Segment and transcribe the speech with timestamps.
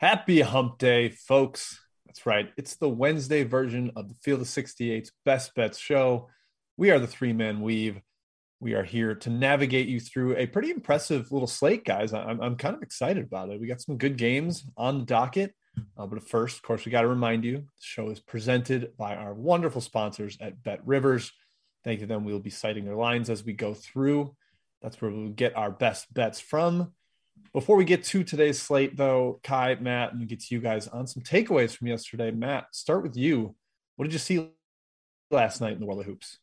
[0.00, 1.80] Happy hump day, folks.
[2.06, 2.52] That's right.
[2.56, 6.28] It's the Wednesday version of the Field of 68's Best Bets show.
[6.76, 8.00] We are the three man weave.
[8.60, 12.12] We are here to navigate you through a pretty impressive little slate, guys.
[12.12, 13.60] I'm, I'm kind of excited about it.
[13.60, 15.52] We got some good games on the docket.
[15.96, 19.16] Uh, but first, of course, we got to remind you the show is presented by
[19.16, 21.32] our wonderful sponsors at BetRivers.
[21.82, 22.24] Thank you to them.
[22.24, 24.36] We'll be citing their lines as we go through.
[24.80, 26.92] That's where we'll get our best bets from.
[27.52, 31.06] Before we get to today's slate, though, Ky, Matt, and get to you guys on
[31.06, 32.30] some takeaways from yesterday.
[32.30, 33.54] Matt, start with you.
[33.96, 34.50] What did you see
[35.30, 36.38] last night in the world of hoops?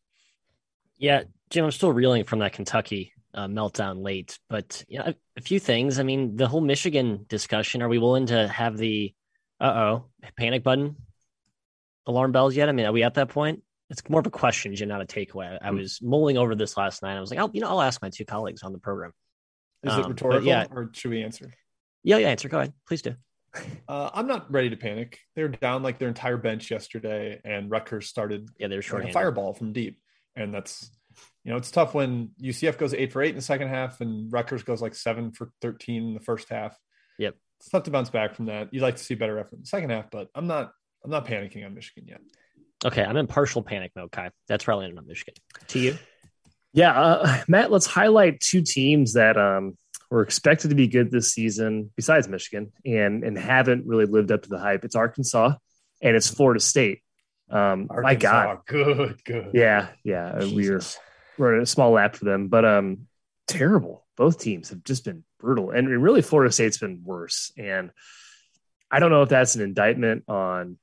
[0.98, 5.42] Yeah, Jim, I'm still reeling from that Kentucky uh, meltdown late, but yeah, a, a
[5.42, 6.00] few things.
[6.00, 7.82] I mean, the whole Michigan discussion.
[7.82, 9.14] Are we willing to have the
[9.60, 10.06] uh oh
[10.38, 10.96] panic button
[12.08, 12.70] alarm bells yet?
[12.70, 13.62] I mean, are we at that point?
[13.90, 15.60] It's more of a question, Jim, not a takeaway.
[15.62, 15.78] I, I hmm.
[15.78, 17.18] was mulling over this last night.
[17.18, 19.12] I was like, oh, you know, I'll ask my two colleagues on the program.
[19.86, 21.54] Is um, it rhetorical yeah, or should we answer?
[22.04, 22.50] Yeah, yeah, answer.
[22.50, 22.74] Go ahead.
[22.88, 23.16] Please do.
[23.88, 25.20] Uh, I'm not ready to panic.
[25.36, 29.06] They were down like their entire bench yesterday, and Rutgers started yeah, they were short
[29.06, 30.00] a fireball from deep,
[30.36, 30.92] and that's
[31.44, 34.32] you know it's tough when UCF goes eight for eight in the second half, and
[34.32, 36.78] Rutgers goes like seven for thirteen in the first half.
[37.18, 38.74] Yep, it's tough to bounce back from that.
[38.74, 40.72] You'd like to see better effort in the second half, but I'm not.
[41.04, 42.22] I'm not panicking on Michigan yet.
[42.84, 44.30] Okay, I'm in partial panic mode, Ky.
[44.48, 45.36] That's probably on Michigan.
[45.70, 45.98] To you?
[46.76, 47.72] Yeah, uh, Matt.
[47.72, 49.78] Let's highlight two teams that um,
[50.12, 54.44] were expected to be good this season, besides Michigan, and and haven't really lived up
[54.44, 54.86] to the hype.
[54.86, 55.54] It's Arkansas
[56.02, 57.02] and it's Florida State.
[57.50, 59.52] Um, Arkansas, my God, good, good.
[59.54, 61.00] Yeah, yeah, Jesus.
[61.38, 63.08] we're we're a small lap for them, but um,
[63.48, 64.04] terrible.
[64.18, 67.52] Both teams have just been brutal, and really Florida State's been worse.
[67.58, 67.92] And
[68.92, 70.78] I don't know if that's an indictment on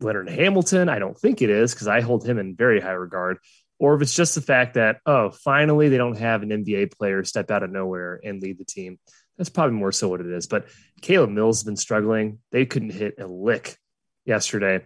[0.00, 0.88] Leonard Hamilton.
[0.88, 3.38] I don't think it is because I hold him in very high regard
[3.78, 7.24] or if it's just the fact that oh finally they don't have an nba player
[7.24, 8.98] step out of nowhere and lead the team
[9.36, 10.46] that's probably more so what it is.
[10.46, 10.68] But
[11.02, 12.38] caleb mills has been struggling.
[12.52, 13.76] They couldn't hit a lick
[14.24, 14.76] yesterday.
[14.76, 14.82] A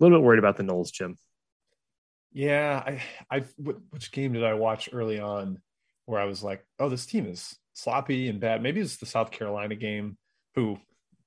[0.00, 1.16] little bit worried about the Noles, jim.
[2.32, 3.44] Yeah i i
[3.90, 5.60] which game did i watch early on
[6.06, 8.60] where i was like oh this team is sloppy and bad.
[8.60, 10.16] Maybe it's the south carolina game
[10.56, 10.78] who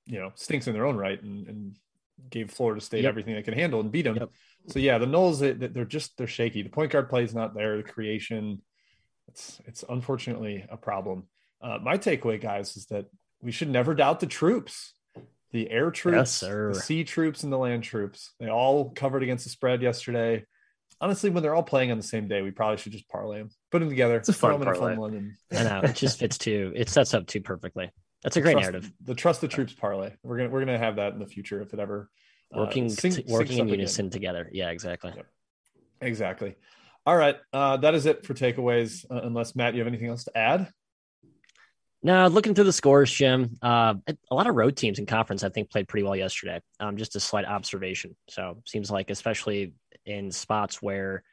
[0.04, 1.76] you know stinks in their own right and, and
[2.30, 3.10] gave florida state yep.
[3.10, 4.30] everything they could handle and beat them yep.
[4.68, 6.62] So yeah, the Noles they're just they're shaky.
[6.62, 7.76] The point guard play is not there.
[7.76, 8.60] The creation,
[9.28, 11.24] it's it's unfortunately a problem.
[11.62, 13.06] Uh, my takeaway, guys, is that
[13.40, 14.92] we should never doubt the troops,
[15.52, 18.34] the air troops, yes, the sea troops, and the land troops.
[18.38, 20.44] They all covered against the spread yesterday.
[21.00, 23.50] Honestly, when they're all playing on the same day, we probably should just parlay them,
[23.70, 24.16] put them together.
[24.16, 24.96] It's a fun parlay.
[24.96, 26.72] Fun and, I know it just fits too.
[26.74, 27.90] It sets up too perfectly.
[28.22, 28.92] That's a great trust, narrative.
[29.04, 30.12] The trust the troops parlay.
[30.22, 32.10] We're gonna we're gonna have that in the future if it ever
[32.52, 34.10] working uh, sing, working in unison again.
[34.10, 34.50] together.
[34.52, 35.12] Yeah, exactly.
[35.14, 35.26] Yep.
[36.00, 36.56] Exactly.
[37.06, 39.04] All right, uh, that is it for takeaways.
[39.10, 40.70] Uh, unless Matt, you have anything else to add?
[42.02, 43.56] No, looking through the scores, Jim.
[43.60, 43.94] Uh,
[44.30, 46.60] a lot of road teams in conference, I think, played pretty well yesterday.
[46.78, 48.16] Um, just a slight observation.
[48.28, 49.74] So seems like, especially
[50.06, 51.24] in spots where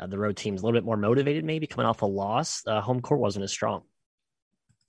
[0.00, 2.80] uh, the road team's a little bit more motivated, maybe coming off a loss, uh,
[2.80, 3.82] home court wasn't as strong.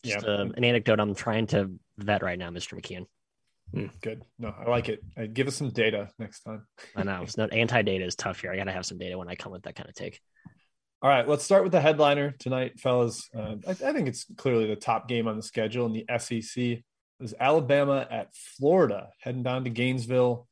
[0.06, 0.34] Just yeah.
[0.34, 2.80] Uh, an anecdote I'm trying to vet right now, Mr.
[2.80, 3.06] McKeon.
[3.74, 4.24] Mm, good.
[4.38, 5.02] No, I like it.
[5.18, 6.66] Uh, give us some data next time.
[6.96, 7.24] I know.
[7.24, 8.52] It's not anti data is tough here.
[8.52, 10.22] I got to have some data when I come with that kind of take.
[11.02, 13.30] All right, let's start with the headliner tonight, fellas.
[13.36, 16.58] Uh, I, I, think it's clearly the top game on the schedule in the SEC.
[16.58, 16.84] It
[17.20, 20.48] was Alabama at Florida, heading down to Gainesville.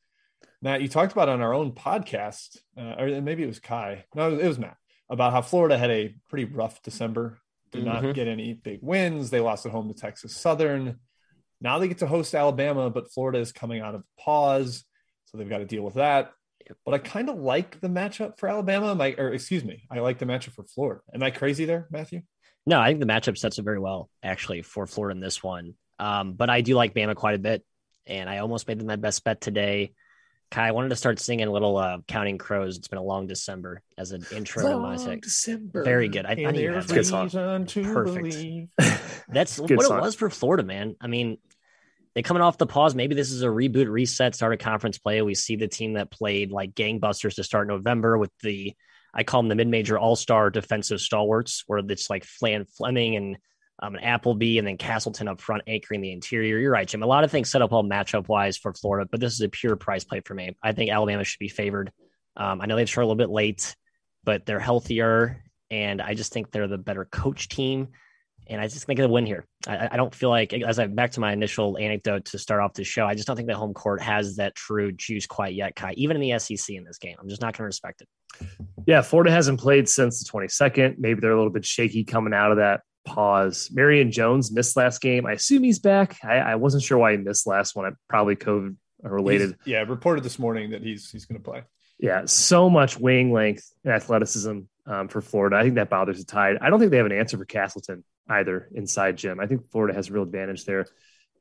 [0.62, 4.04] Matt, you talked about on our own podcast, uh, or maybe it was Ky.
[4.14, 4.76] No, it was Matt
[5.10, 7.38] about how Florida had a pretty rough December.
[7.74, 8.06] Did mm-hmm.
[8.06, 9.30] not get any big wins.
[9.30, 11.00] They lost at home to Texas Southern.
[11.60, 14.84] Now they get to host Alabama, but Florida is coming out of pause,
[15.24, 16.32] so they've got to deal with that.
[16.84, 18.94] But I kind of like the matchup for Alabama.
[18.94, 21.00] My, or excuse me, I like the matchup for Florida.
[21.12, 22.22] Am I crazy there, Matthew?
[22.64, 25.74] No, I think the matchup sets up very well actually for Florida in this one.
[25.98, 27.64] Um, but I do like Bama quite a bit,
[28.06, 29.94] and I almost made them my best bet today.
[30.54, 33.26] Ky, I wanted to start singing a little uh, "Counting Crows." It's been a long
[33.26, 35.22] December as an intro long to my take.
[35.22, 36.26] December, very good.
[36.26, 36.86] I, I need that.
[36.86, 37.28] Good song.
[37.66, 38.36] Perfect.
[39.28, 39.98] That's what song.
[39.98, 40.94] it was for Florida, man.
[41.00, 41.38] I mean,
[42.14, 42.94] they coming off the pause.
[42.94, 45.20] Maybe this is a reboot, reset, start a conference play.
[45.22, 48.74] We see the team that played like gangbusters to start November with the
[49.12, 53.38] I call them the mid-major all-star defensive stalwarts, where it's like Flan Fleming and
[53.80, 56.58] um, an Appleby and then Castleton up front anchoring the interior.
[56.58, 57.02] You're right, Jim.
[57.02, 59.48] A lot of things set up well matchup wise for Florida, but this is a
[59.48, 60.56] pure price play for me.
[60.62, 61.92] I think Alabama should be favored.
[62.36, 63.74] Um, I know they've started a little bit late,
[64.24, 67.88] but they're healthier, and I just think they're the better coach team
[68.46, 69.46] and I just think a win here.
[69.66, 72.74] I, I, don't feel like, as I back to my initial anecdote to start off
[72.74, 75.74] the show, I just don't think the home court has that true juice quite yet,
[75.74, 75.92] Ky.
[75.96, 78.08] Even in the SEC in this game, I'm just not going to respect it.
[78.86, 80.98] Yeah, Florida hasn't played since the 22nd.
[80.98, 83.70] Maybe they're a little bit shaky coming out of that pause.
[83.74, 85.26] Myreon Jones missed last game.
[85.26, 86.18] I assume he's back.
[86.24, 87.86] I, I wasn't sure why he missed last one.
[87.86, 89.56] I probably COVID related.
[89.64, 91.62] He's, yeah, reported this morning that he's he's going to play.
[91.98, 95.56] Yeah, so much wing length and athleticism um, for Florida.
[95.56, 96.58] I think that bothers the Tide.
[96.60, 99.38] I don't think they have an answer for Castleton either inside Jim.
[99.40, 100.86] I think Florida has a real advantage there.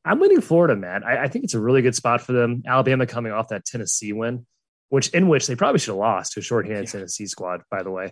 [0.05, 1.03] I'm leaning Florida, man.
[1.03, 2.63] I, I, think it's a really good spot for them.
[2.67, 4.45] Alabama coming off that Tennessee win,
[4.89, 6.91] which in which they probably should have lost to a shorthanded yeah.
[6.91, 8.11] Tennessee squad, by the way.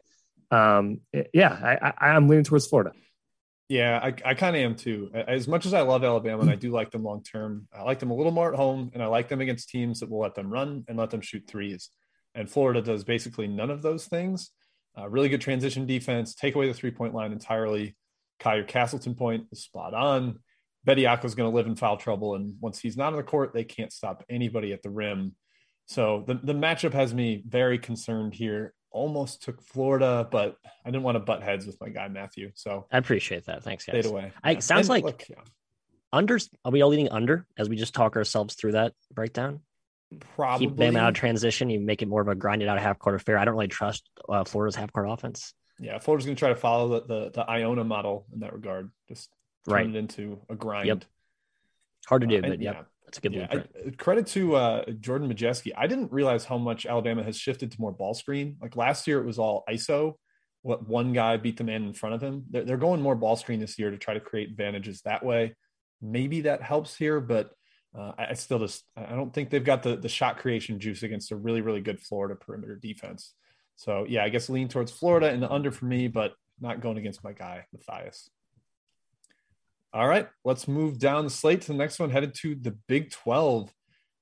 [0.52, 1.02] Um,
[1.34, 2.92] yeah, I, I, I'm leaning towards Florida.
[3.72, 5.10] Yeah, I, I kind of am too.
[5.14, 8.00] As much as I love Alabama and I do like them long term, I like
[8.00, 10.36] them a little more at home and I like them against teams that will let
[10.36, 11.90] them run and let them shoot threes.
[12.36, 14.50] And Florida does basically none of those things.
[15.00, 17.96] Uh, really good transition defense, take away the three point line entirely.
[18.42, 20.40] Kyer Castleton point is spot on.
[20.86, 22.36] Bediako is going to live in foul trouble.
[22.36, 25.34] And once he's not on the court, they can't stop anybody at the rim.
[25.86, 31.04] So the, the matchup has me very concerned here almost took Florida, but I didn't
[31.04, 32.52] want to butt heads with my guy Matthew.
[32.56, 33.64] So I appreciate that.
[33.64, 34.02] Thanks, guys.
[34.02, 34.32] Stayed away.
[34.44, 34.60] I, yeah.
[34.60, 35.38] Sounds and like look, yeah.
[36.12, 36.38] under.
[36.66, 39.62] Are we all leading under as we just talk ourselves through that breakdown?
[40.36, 41.70] Probably keep them out of transition.
[41.70, 43.38] You make it more of a grinded out half court affair.
[43.38, 45.54] I don't really trust uh, Florida's half court offense.
[45.80, 48.92] Yeah, Florida's going to try to follow the, the, the Iona model in that regard.
[49.08, 49.32] Just
[49.66, 49.88] turn right.
[49.88, 50.88] it into a grind.
[50.88, 51.06] Yep.
[52.08, 52.82] Hard to do, uh, but yeah.
[53.12, 55.74] That's a good yeah, I, credit to uh, Jordan Majewski.
[55.76, 58.56] I didn't realize how much Alabama has shifted to more ball screen.
[58.62, 60.14] Like last year, it was all ISO.
[60.62, 62.46] What one guy beat the man in front of him.
[62.50, 65.56] They're, they're going more ball screen this year to try to create advantages that way.
[66.02, 67.52] Maybe that helps here, but
[67.98, 71.04] uh, I, I still just I don't think they've got the the shot creation juice
[71.04, 73.34] against a really really good Florida perimeter defense.
[73.76, 76.98] So yeah, I guess lean towards Florida and the under for me, but not going
[76.98, 78.30] against my guy Matthias.
[79.94, 83.12] All right, let's move down the slate to the next one, headed to the Big
[83.12, 83.74] 12.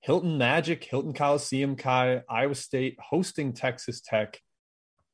[0.01, 4.39] Hilton Magic, Hilton Coliseum Ky, Iowa State hosting Texas Tech.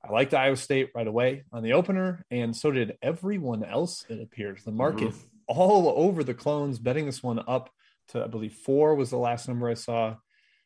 [0.02, 4.22] I liked Iowa State right away on the opener, and so did everyone else, it
[4.22, 4.64] appears.
[4.64, 5.28] The market mm-hmm.
[5.48, 7.70] all over the clones, betting this one up
[8.10, 10.16] to, I believe, four was the last number I saw.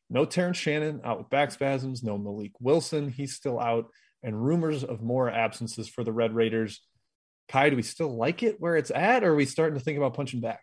[0.07, 3.87] No Terrence Shannon out with back spasms, no Malik Wilson, he's still out,
[4.21, 6.81] and rumors of more absences for the Red Raiders.
[7.49, 9.97] Ky, do we still like it where it's at, or are we starting to think
[9.97, 10.61] about punching back?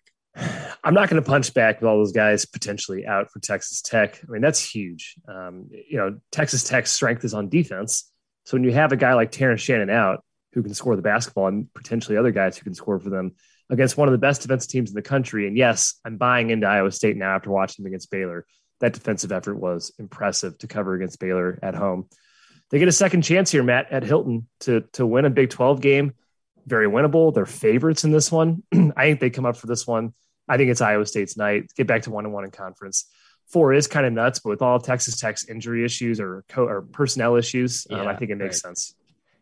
[0.85, 4.21] I'm not going to punch back with all those guys potentially out for Texas Tech.
[4.23, 5.17] I mean, that's huge.
[5.29, 8.11] Um, you know, Texas Tech's strength is on defense.
[8.45, 11.49] So when you have a guy like Terrence Shannon out who can score the basketball
[11.49, 13.35] and potentially other guys who can score for them
[13.69, 16.67] against one of the best defensive teams in the country, and yes, I'm buying into
[16.67, 18.47] Iowa State now after watching them against Baylor.
[18.81, 22.09] That defensive effort was impressive to cover against Baylor at home.
[22.71, 25.81] They get a second chance here, Matt, at Hilton to to win a Big 12
[25.81, 26.13] game
[26.67, 27.33] very winnable.
[27.33, 28.63] They're favorites in this one.
[28.97, 30.13] I think they come up for this one.
[30.49, 31.73] I think it's Iowa State's night.
[31.77, 33.07] Get back to one and one in conference.
[33.49, 36.83] Four is kind of nuts, but with all Texas Tech's injury issues or co- or
[36.83, 38.71] personnel issues, yeah, um, I think it makes right.
[38.71, 38.95] sense.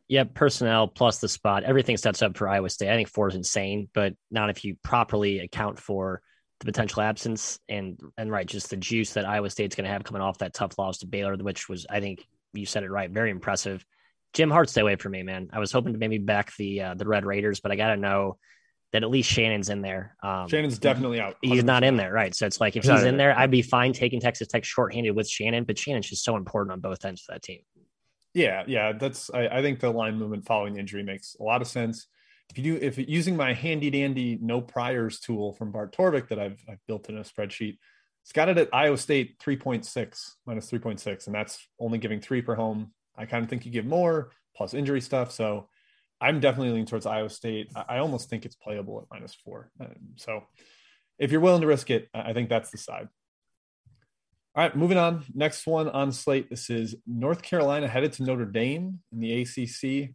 [0.09, 2.91] Yeah, personnel plus the spot, everything sets up for Iowa State.
[2.91, 6.21] I think four is insane, but not if you properly account for
[6.61, 10.05] the potential absence and and right, just the juice that Iowa State's going to have
[10.05, 13.11] coming off that tough loss to Baylor, which was I think you said it right,
[13.11, 13.85] very impressive.
[14.35, 15.49] Jim Hart, stay away from me, man.
[15.53, 17.97] I was hoping to maybe back the uh, the Red Raiders, but I got to
[17.97, 18.39] know
[18.93, 20.17] that at least Shannon's in there.
[20.23, 21.37] Um, Shannon's definitely out.
[21.45, 21.53] 100%.
[21.53, 22.35] He's not in there, right?
[22.35, 25.17] So it's like if he's, he's in there, I'd be fine taking Texas Tech shorthanded
[25.17, 27.61] with Shannon, but Shannon's just so important on both ends of that team.
[28.35, 29.31] Yeah, yeah, that's.
[29.33, 32.07] I, I think the line movement following the injury makes a lot of sense.
[32.51, 36.39] If you do, if using my handy dandy no priors tool from Bart Torvik that
[36.39, 37.79] I've, I've built in a spreadsheet,
[38.23, 42.55] it's got it at Iowa State 3.6 minus 3.6, and that's only giving three per
[42.55, 42.93] home.
[43.17, 45.33] I kind of think you give more plus injury stuff.
[45.33, 45.69] So
[46.21, 47.71] I'm definitely leaning towards Iowa State.
[47.75, 49.71] I almost think it's playable at minus four.
[49.81, 50.45] Um, so
[51.19, 53.09] if you're willing to risk it, I think that's the side.
[54.57, 55.25] All right, moving on.
[55.35, 56.49] Next one on slate.
[56.49, 60.15] This is North Carolina headed to Notre Dame in the ACC.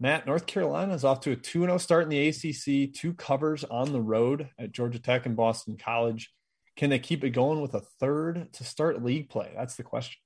[0.00, 3.64] Matt, North Carolina is off to a 2 0 start in the ACC, two covers
[3.64, 6.32] on the road at Georgia Tech and Boston College.
[6.76, 9.52] Can they keep it going with a third to start league play?
[9.54, 10.16] That's the question.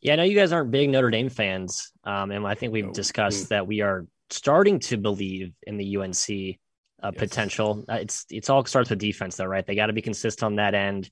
[0.00, 2.92] Yeah, I know you guys aren't big Notre Dame fans, um, and I think we've
[2.92, 6.58] discussed that we are starting to believe in the UNC
[7.02, 7.14] uh, yes.
[7.16, 7.84] potential.
[7.88, 9.66] Uh, it's it's all starts with defense, though, right?
[9.66, 11.10] They got to be consistent on that end.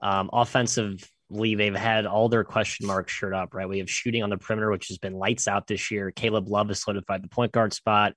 [0.00, 3.68] Um, offensively, they've had all their question marks shirt up, right?
[3.68, 6.12] We have shooting on the perimeter, which has been lights out this year.
[6.12, 8.14] Caleb Love has solidified the point guard spot.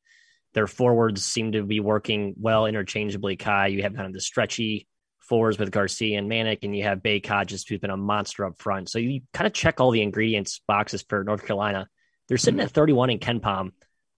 [0.53, 3.37] Their forwards seem to be working well interchangeably.
[3.37, 4.87] Ky, you have kind of the stretchy
[5.31, 8.61] fours with Garcia and Manek, and you have Bacot just who's been a monster up
[8.61, 8.89] front.
[8.89, 11.87] So you kind of check all the ingredients boxes for North Carolina.
[12.27, 13.71] They're sitting at 31 in KenPom.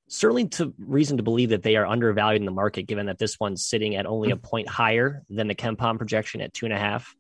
[0.07, 3.39] Certainly to reason to believe that they are undervalued in the market, given that this
[3.39, 6.79] one's sitting at only a point higher than the KenPom projection at two and a
[6.79, 7.13] half.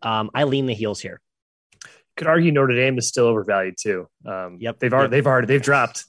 [0.00, 1.20] Um, I lean the heels here.
[2.16, 4.06] Could argue Notre Dame is still overvalued too.
[4.24, 5.10] Um, yep, they've already yep.
[5.10, 6.04] they've already they've dropped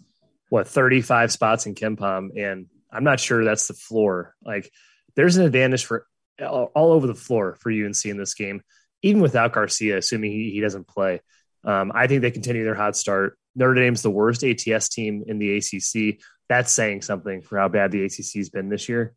[0.49, 4.35] what 35 spots in KenPom, and I'm not sure that's the floor.
[4.45, 4.71] Like
[5.15, 6.05] there's an advantage for
[6.41, 8.61] all, all over the floor for UNC in this game,
[9.01, 11.21] even without Garcia, assuming he, he doesn't play.
[11.63, 13.37] Um, I think they continue their hot start.
[13.55, 16.19] Notre Dame's the worst ATS team in the ACC.
[16.49, 19.13] That's saying something for how bad the ACC's been this year.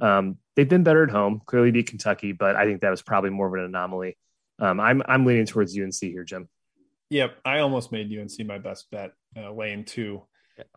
[0.00, 3.30] Um, they've been better at home, clearly beat Kentucky, but I think that was probably
[3.30, 4.16] more of an anomaly.
[4.60, 6.48] Um, I'm I'm leaning towards UNC here, Jim.
[7.10, 10.22] Yep, I almost made UNC my best bet, uh, lane two.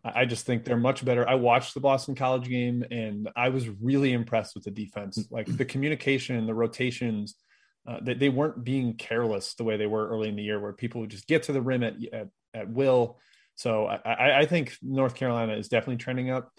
[0.04, 1.28] I just think they're much better.
[1.28, 5.26] I watched the Boston College game and I was really impressed with the defense.
[5.30, 7.34] Like the communication, the rotations,
[7.86, 10.72] uh, they, they weren't being careless the way they were early in the year, where
[10.72, 13.18] people would just get to the rim at, at, at will.
[13.54, 16.50] So I, I think North Carolina is definitely trending up.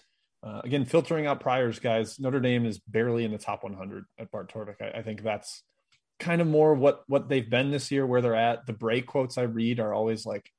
[0.42, 2.20] Uh, again, filtering out priors, guys.
[2.20, 4.82] Notre Dame is barely in the top 100 at Bart Torvik.
[4.82, 5.62] I, I, think that's
[6.20, 8.66] kind of more what what they've been this year, where they're at.
[8.66, 10.50] The break quotes I read are always like,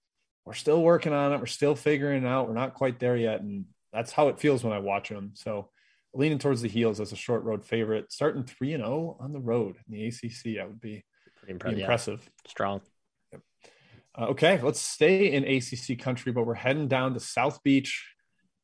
[0.45, 1.39] "We're still working on it.
[1.39, 2.47] We're still figuring it out.
[2.47, 5.31] We're not quite there yet," and that's how it feels when I watch them.
[5.33, 5.69] So,
[6.13, 9.33] leaning towards the heels as a short road favorite, starting three and zero oh on
[9.33, 11.03] the road in the ACC, that would be
[11.37, 11.79] pretty impressive.
[11.79, 12.19] impressive.
[12.23, 12.49] Yeah.
[12.49, 12.81] Strong.
[14.17, 18.15] Uh, okay, let's stay in ACC country, but we're heading down to South Beach,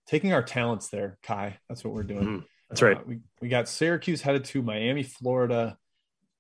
[0.08, 1.58] taking our talents there, Ky.
[1.68, 2.26] That's what we're doing.
[2.26, 2.98] Mm, that's right.
[2.98, 5.78] Uh, we, we got Syracuse headed to Miami, Florida.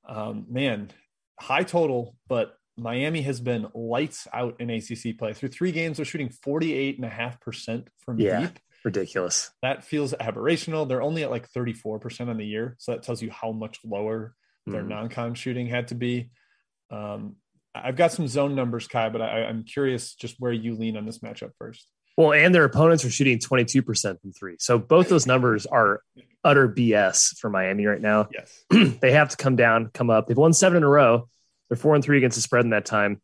[0.07, 0.91] Um, man,
[1.39, 5.33] high total, but Miami has been lights out in ACC play.
[5.33, 8.59] Through three games, they're shooting 48.5% from yeah, deep.
[8.83, 9.51] Ridiculous.
[9.61, 10.87] That feels aberrational.
[10.87, 12.75] They're only at like 34% on the year.
[12.79, 14.35] So that tells you how much lower
[14.65, 14.89] their mm.
[14.89, 16.31] non con shooting had to be.
[16.89, 17.35] Um,
[17.73, 21.05] I've got some zone numbers, Ky, but I, I'm curious just where you lean on
[21.05, 21.87] this matchup first.
[22.17, 24.55] Well, and their opponents are shooting 22% from three.
[24.59, 26.01] So both those numbers are
[26.43, 28.27] utter BS for Miami right now.
[28.33, 28.63] Yes.
[28.99, 30.27] they have to come down, come up.
[30.27, 31.29] They've won seven in a row.
[31.71, 33.21] They're four and three against the spread in that time.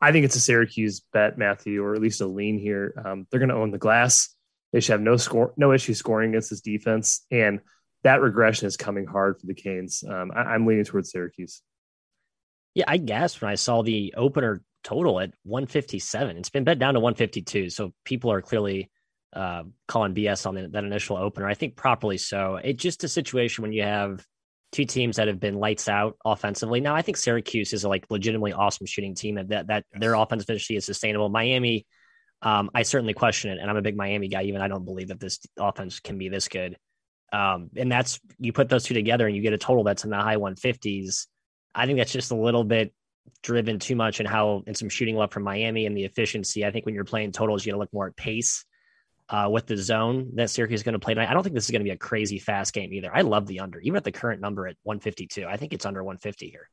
[0.00, 2.94] I think it's a Syracuse bet, Matthew, or at least a lean here.
[3.04, 4.32] Um, they're going to own the glass.
[4.72, 7.58] They should have no score, no issue scoring against this defense, and
[8.04, 10.04] that regression is coming hard for the Canes.
[10.08, 11.62] Um, I, I'm leaning towards Syracuse.
[12.74, 16.36] Yeah, I guess when I saw the opener total at 157.
[16.36, 17.70] It's been bet down to 152.
[17.70, 18.90] So people are clearly
[19.34, 21.48] uh, calling BS on the, that initial opener.
[21.48, 22.56] I think properly so.
[22.56, 24.24] It's just a situation when you have
[24.72, 26.80] two teams that have been lights out offensively.
[26.80, 30.00] Now, I think Syracuse is a like legitimately awesome shooting team and that, that yes.
[30.00, 31.28] their offense efficiency is sustainable.
[31.28, 31.86] Miami,
[32.42, 33.58] um, I certainly question it.
[33.58, 34.42] And I'm a big Miami guy.
[34.44, 36.76] Even I don't believe that this offense can be this good.
[37.32, 40.10] Um, and that's you put those two together and you get a total that's in
[40.10, 41.26] the high 150s.
[41.74, 42.92] I think that's just a little bit
[43.42, 46.64] driven too much in how in some shooting left from Miami and the efficiency.
[46.64, 48.64] I think when you're playing totals, you got to look more at pace.
[49.30, 51.64] Uh, with the zone that Syracuse is going to play tonight, I don't think this
[51.64, 53.14] is going to be a crazy fast game either.
[53.14, 55.46] I love the under, even at the current number at 152.
[55.46, 56.68] I think it's under 150 here.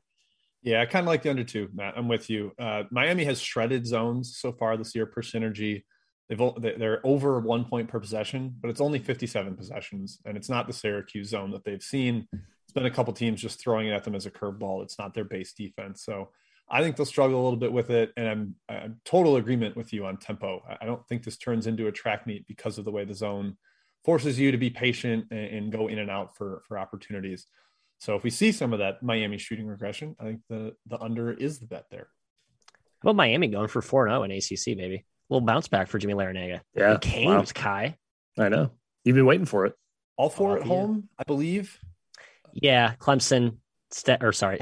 [0.64, 1.94] Yeah, I kind of like the under two, Matt.
[1.96, 2.52] I'm with you.
[2.58, 5.84] Uh, Miami has shredded zones so far this year per synergy.
[6.30, 10.68] They've they're over one point per possession, but it's only 57 possessions, and it's not
[10.68, 12.28] the Syracuse zone that they've seen.
[12.34, 14.84] It's been a couple teams just throwing it at them as a curveball.
[14.84, 16.32] It's not their base defense, so
[16.70, 19.94] I think they'll struggle a little bit with it, and I'm, I'm total agreement with
[19.94, 20.62] you on tempo.
[20.82, 23.58] I don't think this turns into a track meet because of the way the zone
[24.04, 27.46] forces you to be patient and, and go in and out for for opportunities.
[28.00, 31.32] So if we see some of that Miami shooting regression, I think the the under
[31.32, 32.10] is the bet there.
[33.04, 34.96] How about Miami going for 4 0 in ACC, maybe?
[34.96, 36.62] A little bounce back for Jimmy Larrañaga.
[36.74, 36.94] Yeah.
[36.94, 37.82] The Canes, wow.
[37.86, 37.96] Ky.
[38.40, 38.72] I know.
[39.04, 39.74] You've been waiting for it.
[40.18, 41.78] All four at home, I believe.
[42.54, 42.96] Yeah.
[43.00, 43.58] Clemson,
[44.20, 44.62] or sorry,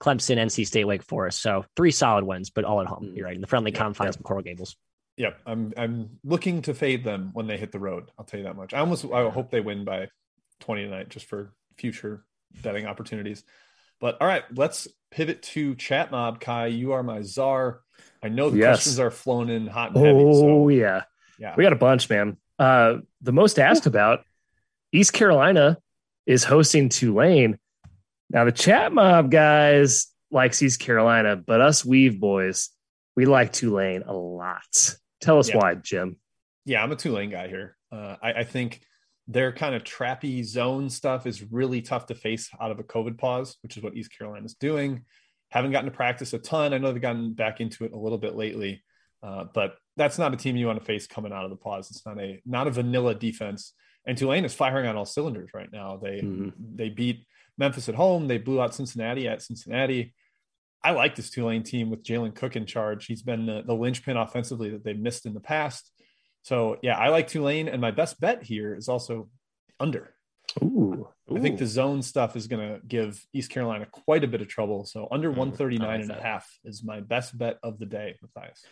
[0.00, 1.40] Clemson, NC State, Wake Forest.
[1.40, 3.04] So three solid wins, but all at home.
[3.04, 3.16] Mm.
[3.16, 4.20] You're right in the friendly yeah, confines yeah.
[4.20, 4.76] of Coral Gables.
[5.16, 8.10] Yep, I'm I'm looking to fade them when they hit the road.
[8.18, 8.74] I'll tell you that much.
[8.74, 10.08] I almost I hope they win by
[10.60, 12.24] 20 tonight, just for future
[12.62, 13.42] betting opportunities.
[13.98, 16.40] But all right, let's pivot to chat mob.
[16.40, 17.80] Ky, you are my czar.
[18.22, 18.76] I know the yes.
[18.76, 20.18] questions are flowing in hot and heavy.
[20.18, 21.04] Oh so, yeah,
[21.38, 22.36] yeah, we got a bunch, man.
[22.58, 23.90] Uh, the most asked Ooh.
[23.90, 24.24] about
[24.92, 25.78] East Carolina
[26.26, 27.58] is hosting Tulane.
[28.30, 32.70] Now the chat mob guys likes East Carolina, but us Weave boys,
[33.14, 34.96] we like Tulane a lot.
[35.20, 35.56] Tell us yeah.
[35.56, 36.16] why, Jim.
[36.64, 37.76] Yeah, I'm a Tulane guy here.
[37.92, 38.82] Uh, I, I, think
[39.28, 43.16] their kind of trappy zone stuff is really tough to face out of a COVID
[43.16, 45.04] pause, which is what East Carolina is doing.
[45.50, 46.74] Haven't gotten to practice a ton.
[46.74, 48.82] I know they've gotten back into it a little bit lately,
[49.22, 51.90] uh, but that's not a team you want to face coming out of the pause.
[51.90, 53.72] It's not a not a vanilla defense.
[54.04, 55.96] And Tulane is firing on all cylinders right now.
[55.96, 56.50] They mm-hmm.
[56.74, 57.24] they beat
[57.58, 58.28] Memphis at home.
[58.28, 60.14] They blew out Cincinnati at Cincinnati.
[60.82, 63.06] I like this Tulane team with Jalen Cook in charge.
[63.06, 65.90] He's been the, the linchpin offensively that they missed in the past.
[66.42, 69.28] So yeah, I like Tulane, and my best bet here is also
[69.80, 70.14] under.
[70.62, 74.40] Ooh, I think the zone stuff is going to give East Carolina quite a bit
[74.40, 74.84] of trouble.
[74.84, 78.64] So under mm, 139 and a half is my best bet of the day, Matthias.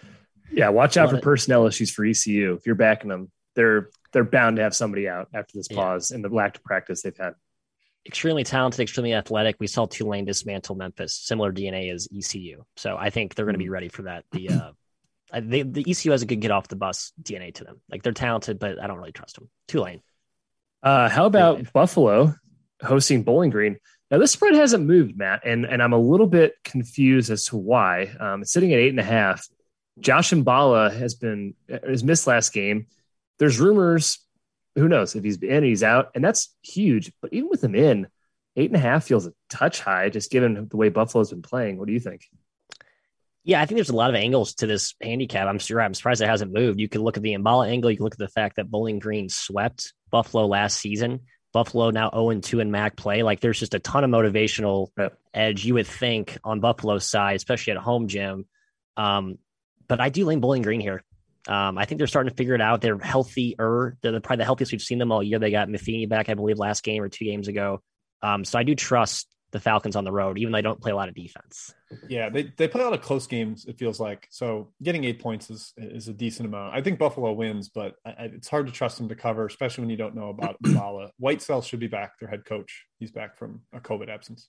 [0.52, 2.54] Yeah, watch out for personnel issues for ECU.
[2.54, 6.16] If you're backing them, they're they're bound to have somebody out after this pause yeah.
[6.16, 7.34] and the lack of practice they've had.
[8.06, 9.56] Extremely talented, extremely athletic.
[9.58, 12.64] We saw Tulane dismantle Memphis, similar DNA as ECU.
[12.76, 13.70] So I think they're going to be mm.
[13.70, 14.24] ready for that.
[14.30, 14.70] The uh,
[15.40, 17.80] they, the ECU has a good get off the bus DNA to them.
[17.90, 19.48] Like they're talented, but I don't really trust them.
[19.68, 20.02] Tulane.
[20.82, 21.68] Uh, how about Tulane.
[21.72, 22.34] Buffalo
[22.82, 23.78] hosting Bowling Green?
[24.10, 27.56] Now this spread hasn't moved, Matt, and and I'm a little bit confused as to
[27.56, 28.14] why.
[28.20, 29.46] Um, it's sitting at eight and a half.
[29.98, 32.86] Josh Mballa has been has missed last game.
[33.38, 34.18] There's rumors.
[34.76, 37.12] Who knows if he's in, he's out, and that's huge.
[37.22, 38.08] But even with him in,
[38.56, 41.78] eight and a half feels a touch high, just given the way Buffalo's been playing.
[41.78, 42.22] What do you think?
[43.44, 45.46] Yeah, I think there's a lot of angles to this handicap.
[45.46, 46.80] I'm sure I'm surprised it hasn't moved.
[46.80, 47.90] You can look at the Mballa angle.
[47.90, 51.20] You can look at the fact that Bowling Green swept Buffalo last season.
[51.52, 53.22] Buffalo now 0 2 in MAC play.
[53.22, 55.16] Like there's just a ton of motivational yep.
[55.32, 58.46] edge you would think on Buffalo's side, especially at home, Jim.
[58.96, 59.38] Um,
[59.86, 61.04] but I do lean Bowling Green here.
[61.46, 62.80] Um, I think they're starting to figure it out.
[62.80, 63.96] They're healthier.
[64.02, 65.38] They're probably the healthiest we've seen them all year.
[65.38, 67.82] They got Matheny back, I believe, last game or two games ago.
[68.22, 70.90] Um, so I do trust the Falcons on the road, even though they don't play
[70.90, 71.72] a lot of defense.
[72.08, 74.26] Yeah, they, they play a lot of close games, it feels like.
[74.30, 76.74] So getting eight points is is a decent amount.
[76.74, 79.90] I think Buffalo wins, but I, it's hard to trust them to cover, especially when
[79.90, 81.10] you don't know about Mballa.
[81.22, 82.84] Whitesell should be back, their head coach.
[82.98, 84.48] He's back from a COVID absence.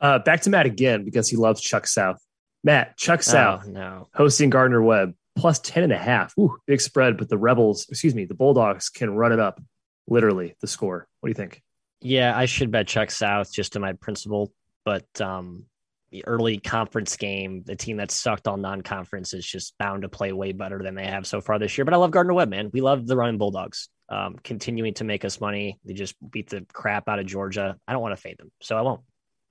[0.00, 2.18] Uh, back to Matt again because he loves Chuck South.
[2.64, 4.08] Matt, Chuck oh, South, oh, no.
[4.12, 6.34] hosting Gardner Webb, plus 10 and a half.
[6.38, 9.60] Ooh, big spread, but the Rebels, excuse me, the Bulldogs can run it up,
[10.06, 11.06] literally, the score.
[11.20, 11.62] What do you think?
[12.00, 14.52] Yeah, I should bet Chuck South just to my principle
[14.84, 15.64] but um,
[16.10, 20.32] the early conference game, the team that sucked all non-conference is just bound to play
[20.32, 21.84] way better than they have so far this year.
[21.84, 22.70] But I love Gardner Webb, man.
[22.72, 25.78] We love the running Bulldogs, um, continuing to make us money.
[25.84, 27.76] They just beat the crap out of Georgia.
[27.86, 29.02] I don't want to fade them, so I won't.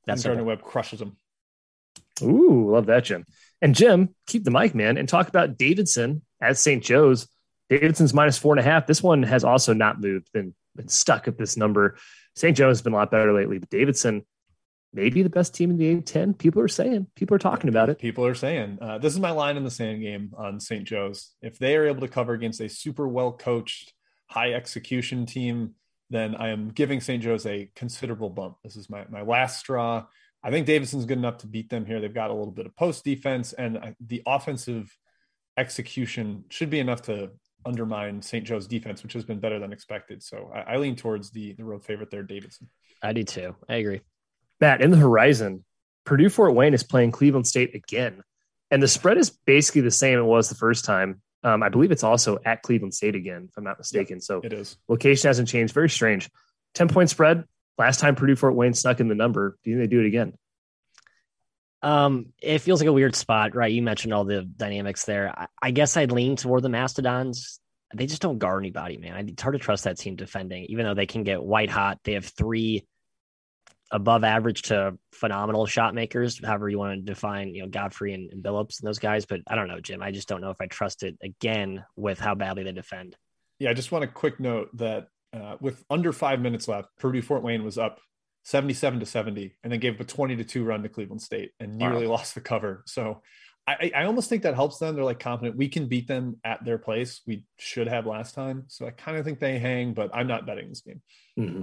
[0.06, 1.18] That's Gardner Webb crushes them.
[2.22, 3.25] Ooh, love that, Jim.
[3.62, 6.84] And Jim, keep the mic, man, and talk about Davidson at St.
[6.84, 7.28] Joe's.
[7.70, 8.86] Davidson's minus four and a half.
[8.86, 11.96] This one has also not moved, been, been stuck at this number.
[12.36, 12.56] St.
[12.58, 14.25] Joe's has been a lot better lately, but Davidson
[14.94, 16.38] maybe the best team in the A10.
[16.38, 18.00] People are saying, people are talking about it.
[18.00, 20.84] People are saying, uh, this is my line in the sand game on St.
[20.84, 21.34] Joe's.
[21.41, 23.93] If they are able to cover against a super well coached,
[24.28, 25.76] high execution team,
[26.10, 27.24] then I am giving St.
[27.24, 28.58] Joe's a considerable bump.
[28.63, 30.06] This is my, my last straw.
[30.43, 31.99] I think Davidson's good enough to beat them here.
[31.99, 34.95] They've got a little bit of post defense, and the offensive
[35.58, 37.32] execution should be enough to
[37.65, 38.45] undermine St.
[38.45, 40.23] Joe's defense, which has been better than expected.
[40.23, 42.69] So I, I lean towards the, the road favorite there, Davidson.
[43.01, 43.56] I do too.
[43.69, 44.01] I agree.
[44.60, 45.63] Matt, in the horizon,
[46.06, 48.23] Purdue Fort Wayne is playing Cleveland State again.
[48.69, 51.21] And the spread is basically the same it was the first time.
[51.43, 54.17] Um, I believe it's also at Cleveland State again, if I'm not mistaken.
[54.17, 54.77] Yep, so it is.
[54.88, 55.73] Location hasn't changed.
[55.73, 56.30] Very strange.
[56.75, 57.43] 10 point spread.
[57.82, 59.58] Last time Purdue Fort Wayne snuck in the number.
[59.63, 60.34] Do you think they do it again?
[61.82, 63.72] Um, it feels like a weird spot, right?
[63.72, 65.34] You mentioned all the dynamics there.
[65.36, 67.60] I, I guess I'd lean toward the Mastodons.
[67.96, 69.28] They just don't guard anybody, man.
[69.30, 71.98] It's hard to trust that team defending, even though they can get white hot.
[72.04, 72.86] They have three
[73.89, 78.32] above average to phenomenal shot makers, however you want to define, you know, Godfrey and,
[78.32, 79.26] and Billups and those guys.
[79.26, 80.04] But I don't know, Jim.
[80.04, 83.17] I just don't know if I trust it again with how badly they defend.
[83.58, 87.22] Yeah, I just want a quick note that uh, with under five minutes left, Purdue
[87.22, 88.00] Fort Wayne was up
[88.44, 91.52] 77 to 70 and then gave up a 20 to 2 run to Cleveland State
[91.60, 92.13] and nearly wow.
[92.15, 92.84] lost the cover.
[92.86, 93.22] So
[93.67, 94.96] I, I almost think that helps them.
[94.96, 97.22] They're like confident we can beat them at their place.
[97.28, 98.63] We should have last time.
[98.67, 101.02] So I kind of think they hang, but I'm not betting this game.
[101.39, 101.62] Mm-hmm.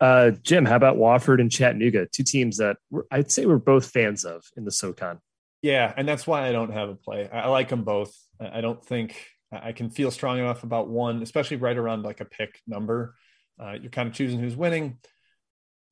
[0.00, 2.06] Uh, Jim, how about Wofford and Chattanooga?
[2.06, 2.78] Two teams that
[3.10, 5.20] I'd say we're both fans of in the SoCon.
[5.60, 7.28] Yeah, and that's why I don't have a play.
[7.30, 8.14] I, I like them both.
[8.40, 9.16] I don't think
[9.62, 13.14] I can feel strong enough about one, especially right around like a pick number.
[13.60, 14.98] Uh, you're kind of choosing who's winning.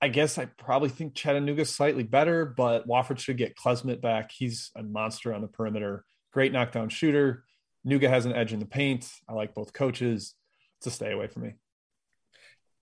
[0.01, 4.33] I guess I probably think Chattanooga's slightly better, but Wofford should get Klesmit back.
[4.33, 7.44] He's a monster on the perimeter, great knockdown shooter.
[7.87, 9.09] Nuga has an edge in the paint.
[9.29, 10.35] I like both coaches.
[10.79, 11.55] It's a stay away from me.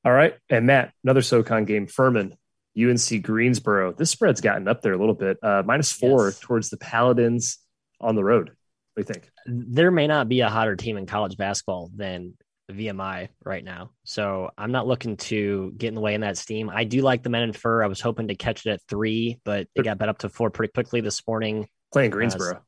[0.04, 0.34] All right.
[0.48, 2.36] And Matt, another SoCon game, Furman,
[2.78, 3.92] UNC Greensboro.
[3.92, 6.40] This spread's gotten up there a little bit, uh, minus four yes.
[6.40, 7.58] towards the Paladins
[8.00, 8.52] on the road.
[8.94, 9.31] What do you think?
[9.46, 12.35] There may not be a hotter team in college basketball than
[12.72, 13.90] VMI right now.
[14.05, 16.70] So I'm not looking to get in the way in that steam.
[16.70, 17.83] I do like the men in fur.
[17.83, 20.50] I was hoping to catch it at three, but it got bet up to four
[20.50, 21.68] pretty quickly this morning.
[21.92, 22.57] Playing Greensboro.
[22.57, 22.61] Uh,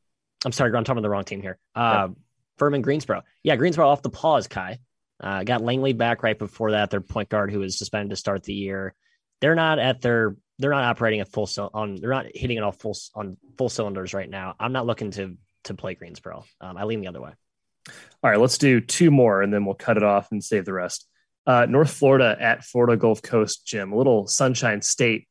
[0.44, 1.58] I'm sorry, I'm talking about the wrong team here.
[1.74, 2.16] Uh, yep.
[2.58, 3.22] Furman Greensboro.
[3.42, 4.78] Yeah, Greensboro off the pause, Ky.
[5.22, 6.90] Uh, got Langley back right before that.
[6.90, 8.94] Their point guard who was suspended to start the year.
[9.40, 10.36] They're not at their.
[10.58, 11.96] They're not operating at full on.
[11.96, 14.54] They're not hitting it all full on full cylinders right now.
[14.58, 16.44] I'm not looking to to play Greensboro.
[16.60, 17.32] Um, I lean the other way.
[18.22, 20.72] All right, let's do two more and then we'll cut it off and save the
[20.72, 21.06] rest.
[21.46, 25.26] Uh, North Florida at Florida Gulf Coast Jim, a little Sunshine State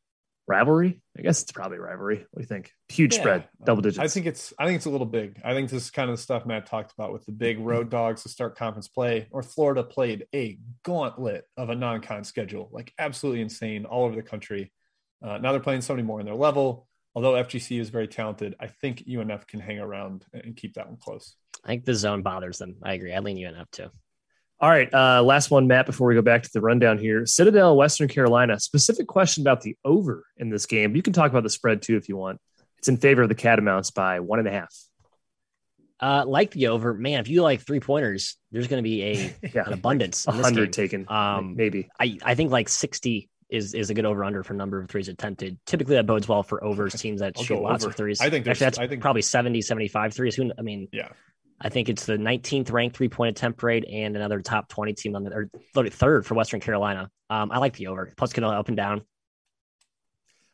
[0.48, 1.02] rivalry.
[1.18, 2.18] I guess it's probably rivalry.
[2.18, 2.74] What do you think?
[2.90, 3.22] Huge yeah.
[3.22, 4.00] spread, double digits.
[4.00, 5.40] I think it's I think it's a little big.
[5.44, 7.90] I think this is kind of the stuff Matt talked about with the big road
[7.90, 9.28] dogs to start conference play.
[9.32, 14.24] Or Florida played a gauntlet of a non-con schedule, like absolutely insane all over the
[14.24, 14.72] country.
[15.24, 16.88] Uh, now they're playing so many more in their level.
[17.14, 20.98] Although FGC is very talented, I think UNF can hang around and keep that one
[20.98, 21.36] close.
[21.64, 22.78] I think the zone bothers them.
[22.82, 23.14] I agree.
[23.14, 23.90] I lean UNF too.
[24.60, 25.88] All right, uh, last one, Matt.
[25.88, 28.60] Before we go back to the rundown here, Citadel, Western Carolina.
[28.60, 30.96] Specific question about the over in this game.
[30.96, 32.40] You can talk about the spread too if you want.
[32.78, 34.72] It's in favor of the Catamounts by one and a half.
[36.00, 37.22] Uh, like the over, man.
[37.22, 40.28] If you like three pointers, there's going to be a yeah, an abundance.
[40.28, 41.90] Like hundred taken, um, maybe.
[42.00, 45.10] I I think like sixty is is a good over under for number of threes
[45.10, 45.60] attempted.
[45.66, 47.92] Typically, that bodes well for overs teams that I'll shoot lots over.
[47.92, 48.22] of threes.
[48.22, 50.36] I think actually that's I think probably 70, 75 threes.
[50.36, 51.10] Who I mean, yeah,
[51.60, 55.16] I think it's the 19th ranked three point attempt rate and another top 20 team
[55.16, 55.32] on the
[55.76, 57.10] or third for Western Carolina.
[57.30, 58.12] Um, I like the over.
[58.18, 59.02] Plus, can up and down.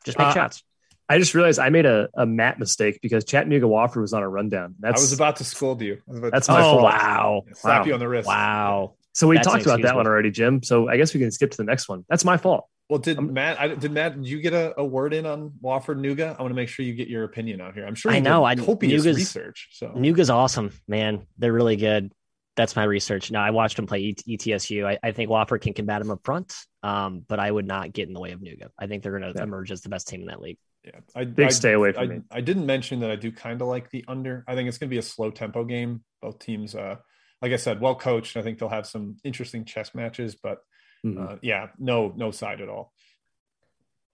[0.03, 0.63] Just make uh, shots.
[1.09, 4.29] I just realized I made a, a Matt mistake because Chattanooga Wofford was on a
[4.29, 4.75] rundown.
[4.79, 6.01] That's, I was about to scold you.
[6.05, 6.83] That's my oh, fault.
[6.83, 7.43] Wow.
[7.53, 7.85] Slap wow.
[7.85, 8.27] you on the wrist.
[8.27, 8.95] Wow.
[9.17, 10.61] So we That's talked about that one already, Jim.
[10.61, 12.05] So I guess we can skip to the next one.
[12.07, 12.67] That's my fault.
[12.87, 13.59] Well, did I'm, Matt?
[13.59, 14.15] I, did Matt?
[14.15, 16.37] Did you get a, a word in on Wofford Nuga?
[16.37, 17.87] I want to make sure you get your opinion out here.
[17.87, 18.43] I'm sure I know.
[18.43, 19.69] I copious Nuga's, research.
[19.71, 21.25] So Nuga's awesome, man.
[21.39, 22.13] They're really good.
[22.55, 23.31] That's my research.
[23.31, 24.85] Now I watched them play ETSU.
[24.85, 26.53] I, I think Wofford can combat him up front,
[26.83, 28.67] um, but I would not get in the way of Nuga.
[28.77, 29.43] I think they're going to yeah.
[29.43, 30.59] emerge as the best team in that league.
[30.83, 32.21] Yeah, I big I, stay away from I, me.
[32.29, 34.45] I didn't mention that I do kind of like the under.
[34.47, 36.03] I think it's going to be a slow tempo game.
[36.21, 36.97] Both teams, uh,
[37.41, 38.37] like I said, well coached.
[38.37, 40.59] I think they'll have some interesting chess matches, but
[41.05, 41.21] mm-hmm.
[41.21, 42.93] uh, yeah, no, no side at all.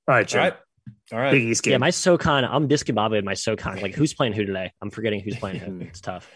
[0.08, 0.40] All right, Jim.
[0.40, 0.58] All right.
[1.14, 1.32] All right.
[1.32, 1.74] Big East game.
[1.74, 3.80] Yeah, my SoCon, I'm discombobulated my SoCon.
[3.80, 4.72] Like, who's playing who today?
[4.82, 5.80] I'm forgetting who's playing who.
[5.82, 6.30] It's tough.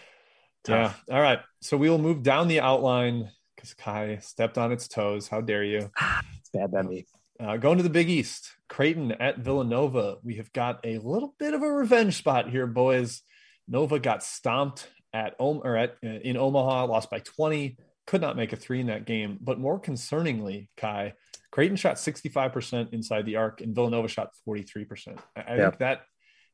[0.64, 1.02] tough.
[1.06, 1.14] Yeah.
[1.14, 1.40] All right.
[1.60, 5.28] So we will move down the outline because Ky stepped on its toes.
[5.28, 5.90] How dare you?
[6.38, 7.06] it's bad by me.
[7.40, 10.16] Uh, going to the Big East, Creighton at Villanova.
[10.24, 13.22] We have got a little bit of a revenge spot here, boys.
[13.68, 17.76] Nova got stomped at or at uh, in Omaha, lost by 20.
[18.06, 19.38] Could not make a three in that game.
[19.40, 21.12] But more concerningly, Ky,
[21.50, 25.18] Creighton shot 65% inside the arc and Villanova shot 43%.
[25.36, 25.62] I, I yeah.
[25.64, 26.02] think that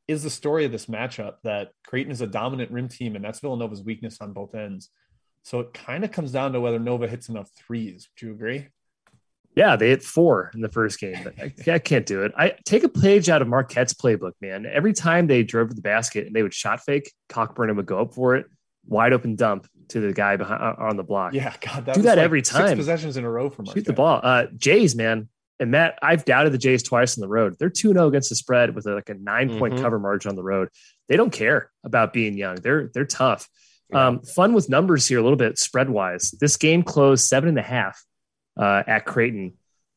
[0.07, 3.39] is the story of this matchup that Creighton is a dominant rim team, and that's
[3.39, 4.89] Villanova's weakness on both ends.
[5.43, 8.09] So it kind of comes down to whether Nova hits enough threes.
[8.09, 8.67] Would you agree?
[9.55, 12.33] Yeah, they hit four in the first game, but I, I, can't do it.
[12.37, 14.65] I take a page out of Marquette's playbook, man.
[14.65, 17.99] Every time they drove to the basket and they would shot fake, Cockburn would go
[17.99, 18.47] up for it,
[18.87, 21.33] wide open dump to the guy behind uh, on the block.
[21.33, 22.69] Yeah, God, that do that like every time.
[22.69, 23.75] Six possessions in a row for Marquette.
[23.75, 24.19] Shoot the ball.
[24.23, 27.55] Uh, Jays, man, and Matt, I've doubted the Jays twice on the road.
[27.57, 29.83] They're 2 0 against the spread with a, like a 9 point mm-hmm.
[29.83, 30.69] cover margin on the road.
[31.07, 32.55] They don't care about being young.
[32.55, 33.47] They're they're tough.
[33.89, 34.07] Yeah.
[34.07, 36.31] Um, fun with numbers here a little bit spread wise.
[36.31, 38.03] This game closed seven and a half
[38.57, 39.53] uh, at Creighton.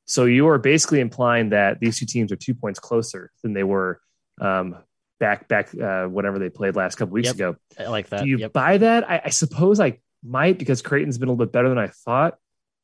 [0.07, 3.64] So you are basically implying that these two teams are two points closer than they
[3.64, 4.01] were
[4.40, 4.77] um,
[5.18, 7.35] back back uh, whenever they played last couple weeks yep.
[7.35, 7.57] ago.
[7.78, 8.22] I like that.
[8.22, 8.52] Do you yep.
[8.52, 9.09] buy that?
[9.09, 12.38] I, I, suppose I might because Creighton's been a little bit better than I thought.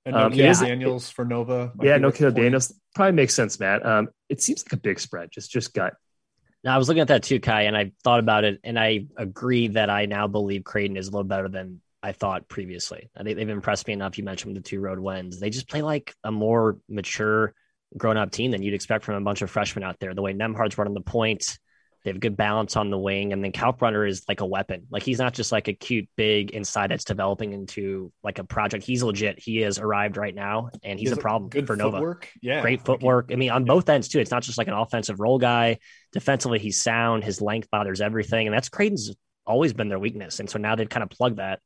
[0.06, 1.72] And no um, yeah, Daniels for Nova.
[1.80, 3.84] Yeah, no Caleb Daniels probably makes sense, Matt.
[3.86, 5.94] Um, it seems like a big spread, just just gut.
[6.62, 9.06] Now I was looking at that too, Ky, and I thought about it, and I
[9.16, 13.10] agree that I now believe Creighton is a little better than I thought previously.
[13.16, 14.18] I think they've impressed me enough.
[14.18, 17.54] You mentioned the two road wins; they just play like a more mature,
[17.96, 20.12] grown-up team than you'd expect from a bunch of freshmen out there.
[20.14, 21.58] The way Nembhard's running the point,
[22.04, 24.86] they have good balance on the wing, and then Kalkbrenner is like a weapon.
[24.90, 28.84] Like he's not just like a cute big inside that's developing into like a project.
[28.84, 29.38] He's legit.
[29.38, 31.96] He has arrived right now, and he's he a problem good for Nova.
[31.96, 32.30] Footwork.
[32.42, 33.30] Yeah, great footwork.
[33.32, 34.20] I mean, on both ends too.
[34.20, 35.78] It's not just like an offensive role guy.
[36.12, 37.24] Defensively, he's sound.
[37.24, 39.14] His length bothers everything, and that's Creighton's
[39.46, 40.40] always been their weakness.
[40.40, 41.60] And so now they've kind of plugged that.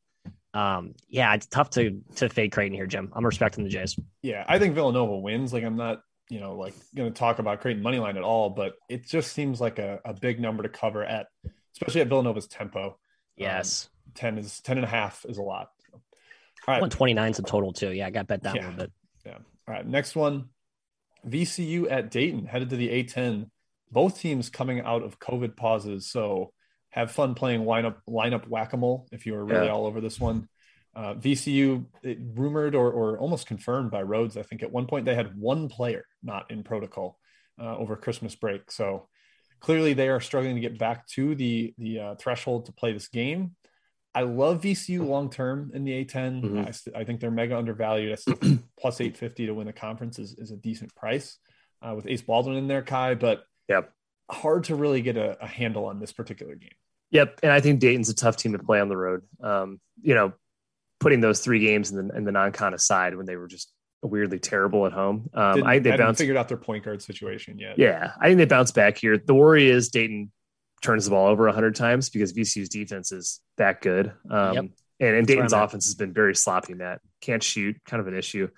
[0.54, 3.12] Um, yeah, it's tough to to fade Creighton here, Jim.
[3.14, 3.98] I'm respecting the Jays.
[4.22, 5.52] Yeah, I think Villanova wins.
[5.52, 8.50] Like I'm not you know, like going to talk about Creighton money line at all,
[8.50, 11.26] but it just seems like a, a big number to cover at,
[11.72, 12.86] especially at Villanova's tempo.
[12.86, 12.94] Um,
[13.36, 13.88] yes.
[14.06, 15.70] Um, 10 is 10 and a half is a lot.
[15.92, 16.80] All right.
[16.80, 17.92] 129 is a total too.
[17.92, 18.06] Yeah.
[18.06, 18.62] I got bet down yeah.
[18.62, 18.92] a little bit.
[19.26, 19.38] Yeah.
[19.66, 19.86] All right.
[19.86, 20.50] Next one,
[21.26, 23.48] VCU at Dayton headed to the A10.
[23.90, 26.10] Both teams coming out of COVID pauses.
[26.10, 26.52] So
[26.90, 29.72] have fun playing lineup, lineup whack-a-mole if you are really yeah.
[29.72, 30.48] all over this one.
[30.98, 31.84] Uh, VCU
[32.34, 34.36] rumored or, or almost confirmed by Rhoades.
[34.36, 37.20] I think at one point they had one player not in protocol
[37.60, 38.72] uh, over Christmas break.
[38.72, 39.06] So
[39.60, 43.06] clearly they are struggling to get back to the the uh, threshold to play this
[43.06, 43.54] game.
[44.12, 46.42] I love VCU long term in the A10.
[46.42, 46.58] Mm-hmm.
[46.66, 48.18] I, st- I, think they're mega undervalued.
[48.18, 48.40] That's
[48.80, 51.38] plus 850 to win the conference is, is a decent price
[51.80, 53.92] uh, with Ace Baldwin in there, Ky, But yep.
[54.28, 56.74] hard to really get a, a handle on this particular game.
[57.12, 59.22] Yep, and I think Dayton's a tough team to play on the road.
[59.40, 60.32] Um, you know,
[61.00, 64.38] putting those three games in the, in the non-con aside when they were just weirdly
[64.38, 65.28] terrible at home.
[65.34, 67.78] Um, I they bounced, figured out their point guard situation yet.
[67.78, 69.18] Yeah, I think they bounce back here.
[69.18, 70.30] The worry is Dayton
[70.82, 74.12] turns the ball over hundred times because VCU's defense is that good.
[74.30, 74.64] Um, yep.
[75.00, 76.74] And, and Dayton's offense has been very sloppy.
[76.74, 78.48] Matt can't shoot, kind of an issue.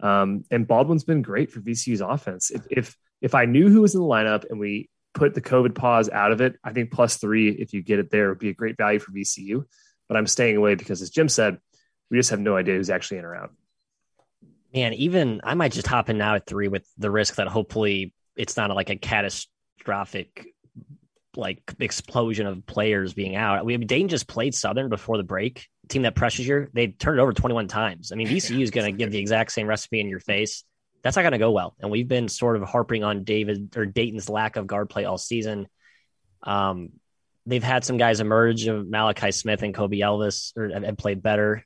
[0.00, 2.50] Um, and Baldwin's been great for VCU's offense.
[2.50, 5.74] If, if if I knew who was in the lineup and we put the COVID
[5.74, 8.48] pause out of it, I think plus three, if you get it there, would be
[8.48, 9.64] a great value for VCU.
[10.08, 11.58] But I'm staying away because, as Jim said,
[12.10, 13.52] we just have no idea who's actually in or out.
[14.74, 18.14] Man, even I might just hop in now at three with the risk that hopefully
[18.36, 20.46] it's not like a catastrophic
[21.36, 23.64] like explosion of players being out.
[23.64, 25.68] We Dayton just played Southern before the break.
[25.88, 28.12] Team that pressures you, they turned it over 21 times.
[28.12, 30.64] I mean, VCU is going to give the exact same recipe in your face.
[31.02, 31.74] That's not going to go well.
[31.80, 35.18] And we've been sort of harping on David or Dayton's lack of guard play all
[35.18, 35.66] season.
[36.42, 36.90] Um,
[37.46, 38.66] they've had some guys emerge.
[38.66, 41.64] of Malachi Smith and Kobe Elvis or have played better,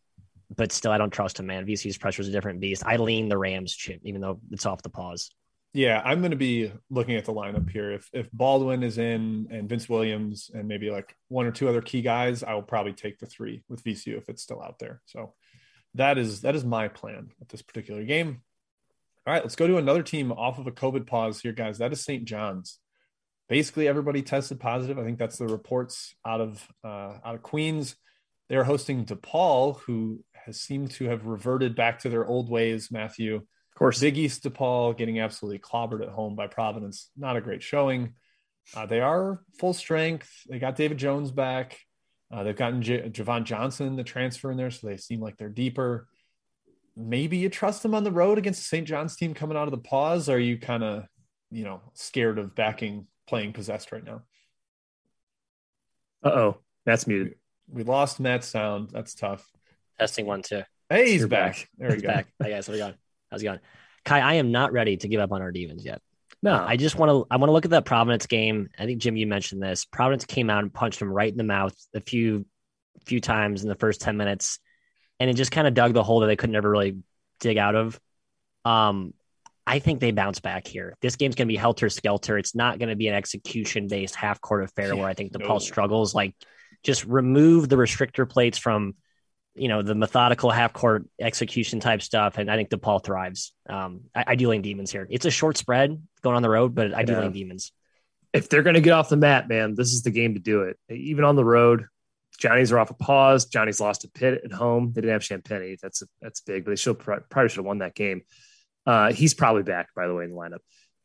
[0.56, 1.66] but still, I don't trust him, man.
[1.66, 2.82] VCU's pressure is a different beast.
[2.86, 5.30] I lean the Rams chip, even though it's off the pause.
[5.72, 7.90] Yeah, I'm going to be looking at the lineup here.
[7.90, 11.82] If if Baldwin is in and Vince Williams and maybe like one or two other
[11.82, 15.02] key guys, I will probably take the three with VCU if it's still out there.
[15.06, 15.34] So
[15.94, 18.42] that is that is my plan with this particular game.
[19.26, 21.78] All right, let's go to another team off of a COVID pause here, guys.
[21.78, 22.24] That is St.
[22.24, 22.78] John's.
[23.48, 24.98] Basically, everybody tested positive.
[24.98, 27.96] I think that's the reports out of uh, out of Queens.
[28.48, 32.90] They're hosting DePaul, who has seemed to have reverted back to their old ways.
[32.90, 33.42] Matthew
[33.74, 37.10] of course, Big East DePaul getting absolutely clobbered at home by Providence.
[37.16, 38.14] Not a great showing.
[38.72, 40.30] Uh, they are full strength.
[40.48, 41.80] They got David Jones back.
[42.32, 45.48] Uh, they've gotten J- Javon Johnson, the transfer in there, so they seem like they're
[45.48, 46.06] deeper.
[46.96, 48.86] Maybe you trust them on the road against the St.
[48.86, 50.28] John's team coming out of the pause.
[50.28, 51.06] are you kind of,
[51.50, 54.22] you know, scared of backing playing possessed right now?
[56.22, 57.34] Uh oh, that's muted.
[57.68, 58.90] We lost Matt's sound.
[58.92, 59.44] That's tough.
[59.98, 60.62] Testing one two.
[60.88, 61.54] Hey, he's back.
[61.54, 61.68] back.
[61.78, 62.08] There we go.
[62.08, 62.26] Back.
[62.42, 62.94] Hey guys, how's we going?
[63.30, 63.60] How's it going?
[64.04, 66.02] Ky, I am not ready to give up on our demons yet.
[66.42, 67.26] No, I just want to.
[67.30, 68.68] I want to look at that Providence game.
[68.78, 69.84] I think Jim, you mentioned this.
[69.84, 72.44] Providence came out and punched him right in the mouth a few,
[73.06, 74.58] few times in the first ten minutes,
[75.20, 76.98] and it just kind of dug the hole that they could never really
[77.40, 77.98] dig out of.
[78.64, 79.14] Um,
[79.66, 80.96] I think they bounce back here.
[81.00, 82.36] This game's going to be helter skelter.
[82.36, 85.32] It's not going to be an execution based half court affair yeah, where I think
[85.32, 85.58] the no.
[85.58, 86.14] struggles.
[86.14, 86.34] Like,
[86.82, 88.94] just remove the restrictor plates from
[89.54, 93.52] you know the methodical half court execution type stuff, and I think DePaul thrives.
[93.68, 95.06] Um, I, I do lean demons here.
[95.10, 97.20] It's a short spread going on the road, but I do yeah.
[97.20, 97.72] lean demons.
[98.32, 100.62] If they're going to get off the mat, man, this is the game to do
[100.62, 100.76] it.
[100.90, 101.86] Even on the road,
[102.38, 103.46] Johnny's are off a pause.
[103.46, 104.92] Johnny's lost a pit at home.
[104.92, 105.78] They didn't have Champagnie.
[105.80, 108.22] That's that's big, but they should probably should have won that game.
[108.86, 110.58] Uh, he's probably back, by the way, in the lineup.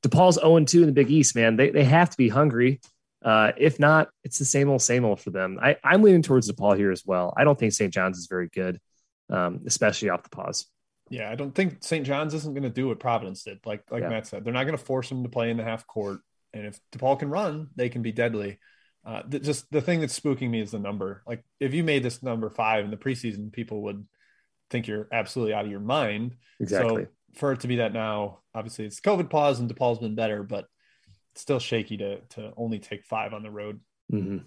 [0.03, 1.55] DePaul's 0 2 in the Big East, man.
[1.55, 2.81] They, they have to be hungry.
[3.23, 5.59] Uh, if not, it's the same old, same old for them.
[5.61, 7.33] I, I'm leaning towards DePaul here as well.
[7.35, 7.93] I don't think St.
[7.93, 8.79] John's is very good,
[9.29, 10.67] um, especially off the pause.
[11.09, 12.05] Yeah, I don't think St.
[12.05, 13.59] John's isn't going to do what Providence did.
[13.65, 14.09] Like like yeah.
[14.09, 16.19] Matt said, they're not going to force them to play in the half court.
[16.53, 18.59] And if DePaul can run, they can be deadly.
[19.05, 21.23] Uh, th- just the thing that's spooking me is the number.
[21.27, 24.05] Like if you made this number five in the preseason, people would
[24.69, 26.35] think you're absolutely out of your mind.
[26.59, 27.03] Exactly.
[27.03, 30.43] So for it to be that now, obviously it's COVID pause and DePaul's been better,
[30.43, 30.67] but
[31.35, 33.79] still shaky to to only take five on the road.
[34.11, 34.37] Mm-hmm.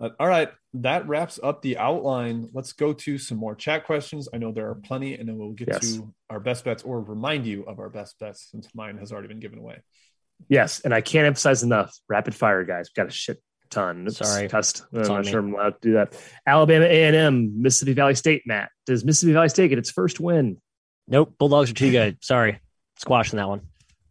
[0.00, 2.48] Uh, all right, that wraps up the outline.
[2.54, 4.28] Let's go to some more chat questions.
[4.32, 5.96] I know there are plenty, and then we'll get yes.
[5.96, 9.28] to our best bets or remind you of our best bets since mine has already
[9.28, 9.82] been given away.
[10.48, 11.94] Yes, and I can't emphasize enough.
[12.08, 12.88] Rapid fire, guys.
[12.88, 14.06] We've got a shit ton.
[14.08, 14.84] Oops, Sorry, test.
[14.92, 16.18] I'm not sure I'm allowed to do that.
[16.46, 18.42] Alabama A and M, Mississippi Valley State.
[18.46, 20.56] Matt, does Mississippi Valley State get its first win?
[21.08, 21.34] Nope.
[21.38, 22.18] Bulldogs are too good.
[22.22, 22.58] Sorry,
[22.96, 23.62] squashing that one.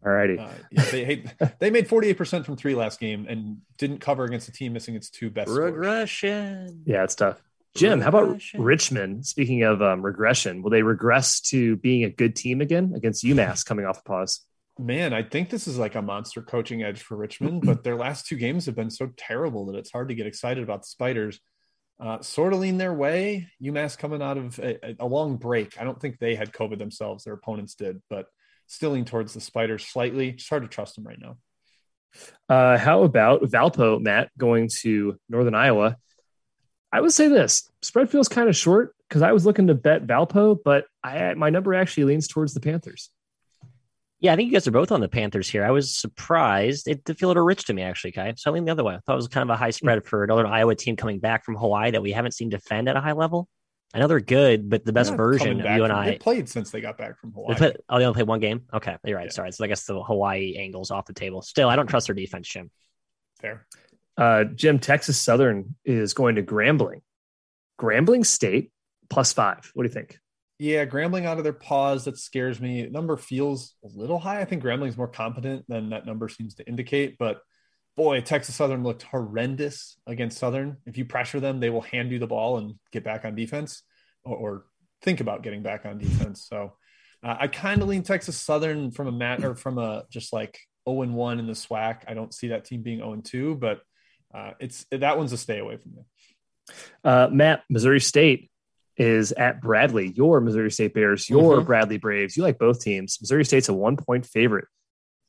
[0.05, 0.37] All righty.
[0.37, 4.47] Uh, yeah, they hate, they made 48% from three last game and didn't cover against
[4.47, 6.67] a team missing its two best regression.
[6.67, 6.81] Scores.
[6.85, 7.41] Yeah, it's tough.
[7.75, 9.25] Jim, how about Richmond?
[9.25, 13.65] Speaking of um, regression, will they regress to being a good team again against UMass
[13.65, 14.41] coming off a pause?
[14.77, 18.25] Man, I think this is like a monster coaching edge for Richmond, but their last
[18.25, 21.39] two games have been so terrible that it's hard to get excited about the Spiders.
[21.99, 23.49] Uh, sort of lean their way.
[23.61, 25.79] UMass coming out of a, a long break.
[25.79, 28.27] I don't think they had COVID themselves; their opponents did, but
[28.69, 30.29] still lean towards the Spiders slightly.
[30.29, 31.37] It's hard to trust them right now.
[32.47, 35.97] Uh, how about Valpo, Matt, going to Northern Iowa?
[36.91, 40.07] I would say this spread feels kind of short because I was looking to bet
[40.07, 43.09] Valpo, but I my number actually leans towards the Panthers.
[44.21, 45.63] Yeah, I think you guys are both on the Panthers here.
[45.63, 46.87] I was surprised.
[46.87, 48.33] It did feel a little rich to me, actually, Ky.
[48.35, 48.95] So I lean the other way.
[48.95, 51.45] I thought it was kind of a high spread for Northern Iowa team coming back
[51.45, 53.47] from Hawaii that we haven't seen defend at a high level.
[53.93, 56.69] I know they're good, but the best version of you and I they played since
[56.69, 57.53] they got back from Hawaii.
[57.53, 58.61] They played, oh, they only played one game.
[58.71, 59.25] Okay, you're right.
[59.25, 59.31] Yeah.
[59.31, 61.41] Sorry, so I guess the Hawaii angle's off the table.
[61.41, 62.69] Still, I don't trust their defense, Jim.
[63.41, 63.65] Fair.
[64.15, 67.01] Uh, Jim, Texas Southern is going to Grambling.
[67.79, 68.71] Grambling State
[69.09, 69.71] plus five.
[69.73, 70.19] What do you think?
[70.59, 72.85] Yeah, Grambling out of their paws that scares me.
[72.87, 74.41] Number feels a little high.
[74.41, 77.17] I think Grambling's more competent than that number seems to indicate.
[77.17, 77.41] But
[77.99, 80.77] boy, Texas Southern looked horrendous against Southern.
[80.85, 83.83] If you pressure them, they will hand you the ball and get back on defense,
[84.23, 84.65] or, or
[85.01, 86.47] think about getting back on defense.
[86.47, 86.77] So
[87.21, 90.57] uh, I kind of lean Texas Southern from a mat or from a just like
[90.89, 92.03] 0 and 1 in the SWAC.
[92.07, 93.81] I don't see that team being 0 and 2, but
[94.33, 96.03] uh, it's that one's a stay away from me.
[97.03, 98.49] Uh, Matt, Missouri State
[98.95, 100.13] is at Bradley.
[100.15, 101.65] Your Missouri State Bears, your mm-hmm.
[101.65, 102.37] Bradley Braves.
[102.37, 103.17] You like both teams.
[103.19, 104.67] Missouri State's a one point favorite.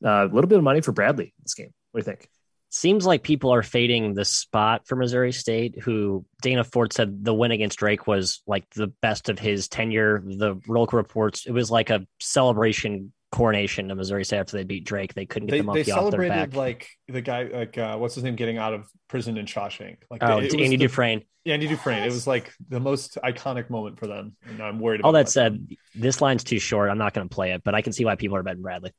[0.01, 1.73] Uh, a little bit of money for Bradley in this game.
[1.91, 2.29] What do you think?
[2.73, 7.33] Seems like people are fading the spot for Missouri State, who Dana Ford said the
[7.33, 10.23] win against Drake was like the best of his tenure.
[10.25, 14.85] The local reports, it was like a celebration coronation of Missouri State after they beat
[14.85, 15.13] Drake.
[15.13, 16.55] They couldn't get they, the monkey they off their back.
[16.55, 19.97] like the guy, like uh, what's his name, getting out of prison in Shawshank.
[20.09, 21.23] Like oh, they, Andy the, Dufresne.
[21.43, 22.03] Yeah, Andy Dufresne.
[22.03, 25.01] It was like the most iconic moment for them, and I'm worried.
[25.01, 26.89] All that, that said, this line's too short.
[26.89, 28.93] I'm not going to play it, but I can see why people are betting Bradley.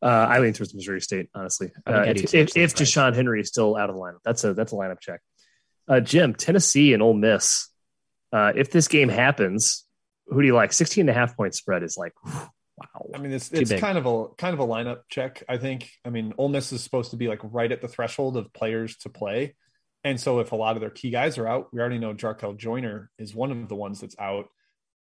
[0.00, 1.72] Uh, I lean towards Missouri State, honestly.
[1.86, 4.72] Uh, if if, if Deshaun Henry is still out of the lineup, that's a that's
[4.72, 5.20] a lineup check.
[5.88, 7.68] Uh, Jim, Tennessee and Ole Miss.
[8.32, 9.84] Uh, if this game happens,
[10.26, 10.72] who do you like?
[10.72, 12.12] 16 and a half point spread is like
[12.78, 13.10] Wow.
[13.14, 15.42] I mean, it's it's kind of a kind of a lineup check.
[15.48, 15.90] I think.
[16.04, 18.96] I mean, Ole Miss is supposed to be like right at the threshold of players
[18.98, 19.56] to play,
[20.04, 22.56] and so if a lot of their key guys are out, we already know Jarkel
[22.56, 24.46] Joiner is one of the ones that's out.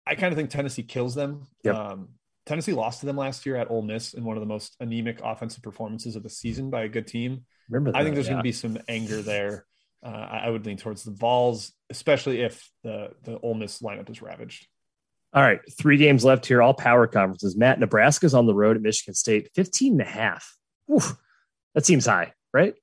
[0.06, 1.46] I kind of think Tennessee kills them.
[1.64, 1.74] Yep.
[1.74, 2.08] Um,
[2.46, 5.20] Tennessee lost to them last year at Ole Miss in one of the most anemic
[5.22, 7.44] offensive performances of the season by a good team.
[7.68, 8.34] Remember, that, I think there's yeah.
[8.34, 9.64] going to be some anger there.
[10.04, 14.20] Uh, I would lean towards the Vols, especially if the the Ole Miss lineup is
[14.20, 14.66] ravaged.
[15.32, 17.56] All right, three games left here, all power conferences.
[17.56, 20.56] Matt, Nebraska's on the road at Michigan State, 15 and a half.
[20.92, 21.16] Oof,
[21.74, 22.74] that seems high, right?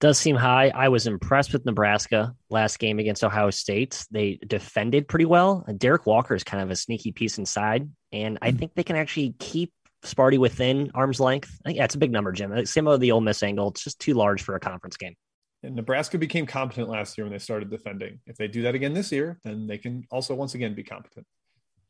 [0.00, 0.68] Does seem high.
[0.68, 4.06] I was impressed with Nebraska last game against Ohio State.
[4.12, 5.66] They defended pretty well.
[5.76, 8.58] Derrick Walker is kind of a sneaky piece inside, and I mm-hmm.
[8.58, 9.72] think they can actually keep
[10.04, 11.58] Sparty within arm's length.
[11.64, 12.52] I think that's a big number, Jim.
[12.52, 13.68] Uh, same with the Ole Miss angle.
[13.68, 15.16] It's just too large for a conference game.
[15.62, 18.20] And Nebraska became competent last year when they started defending.
[18.26, 21.26] If they do that again this year, then they can also once again be competent.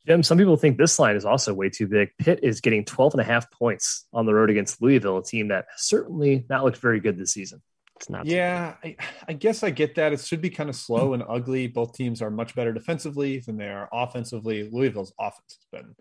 [0.07, 2.09] Jim, some people think this line is also way too big.
[2.17, 5.49] Pitt is getting 12 and a half points on the road against Louisville, a team
[5.49, 7.61] that certainly not looked very good this season.
[7.97, 8.25] It's not.
[8.25, 8.95] Yeah, I,
[9.27, 10.13] I, guess I get that.
[10.13, 11.67] It should be kind of slow and ugly.
[11.67, 14.69] Both teams are much better defensively than they are offensively.
[14.71, 15.95] Louisville's offense has been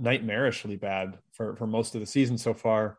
[0.00, 2.98] nightmarishly bad for, for most of the season so far.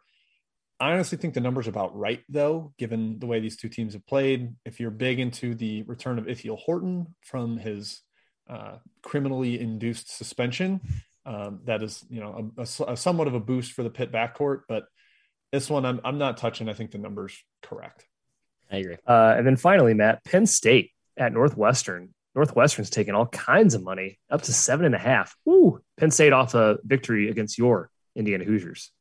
[0.79, 4.07] I honestly think the number's about right, though, given the way these two teams have
[4.07, 4.53] played.
[4.65, 8.01] If you're big into the return of Ithiel Horton from his
[8.49, 10.81] uh, criminally induced suspension.
[11.25, 14.12] Um, that is, you know, a, a, a, somewhat of a boost for the Pitt
[14.12, 14.85] backcourt, but
[15.51, 16.69] this one I'm I'm not touching.
[16.69, 18.05] I think the number's correct.
[18.71, 18.97] I agree.
[19.05, 22.13] Uh, and then finally, Matt, Penn State at Northwestern.
[22.36, 25.36] Northwestern's taking all kinds of money, up to seven and a half.
[25.48, 28.92] Ooh, Penn State off a victory against your Indiana Hoosiers.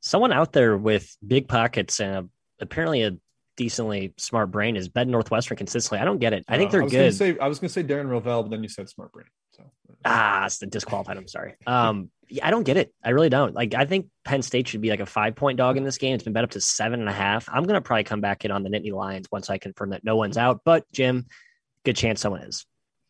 [0.00, 2.28] Someone out there with big pockets and a,
[2.60, 3.16] apparently a
[3.56, 5.98] decently smart brain is bet Northwestern consistently.
[5.98, 6.44] I don't get it.
[6.48, 7.14] I think they're I good.
[7.14, 9.26] Say, I was going to say Darren Rovell, but then you said smart brain.
[9.52, 9.64] So
[10.04, 11.16] ah, it's the disqualified.
[11.16, 11.56] I'm sorry.
[11.66, 12.94] Um, yeah, I don't get it.
[13.04, 13.54] I really don't.
[13.54, 16.14] Like, I think Penn State should be like a five point dog in this game.
[16.14, 17.48] It's been bet up to seven and a half.
[17.52, 20.04] I'm going to probably come back in on the Nittany Lions once I confirm that
[20.04, 20.60] no one's out.
[20.64, 21.26] But Jim,
[21.84, 22.64] good chance someone is.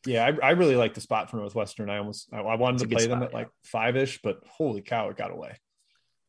[0.09, 1.91] Yeah, I, I really like the spot for Northwestern.
[1.91, 3.37] I almost I, I wanted to play spot, them at yeah.
[3.37, 5.57] like five ish, but holy cow, it got away.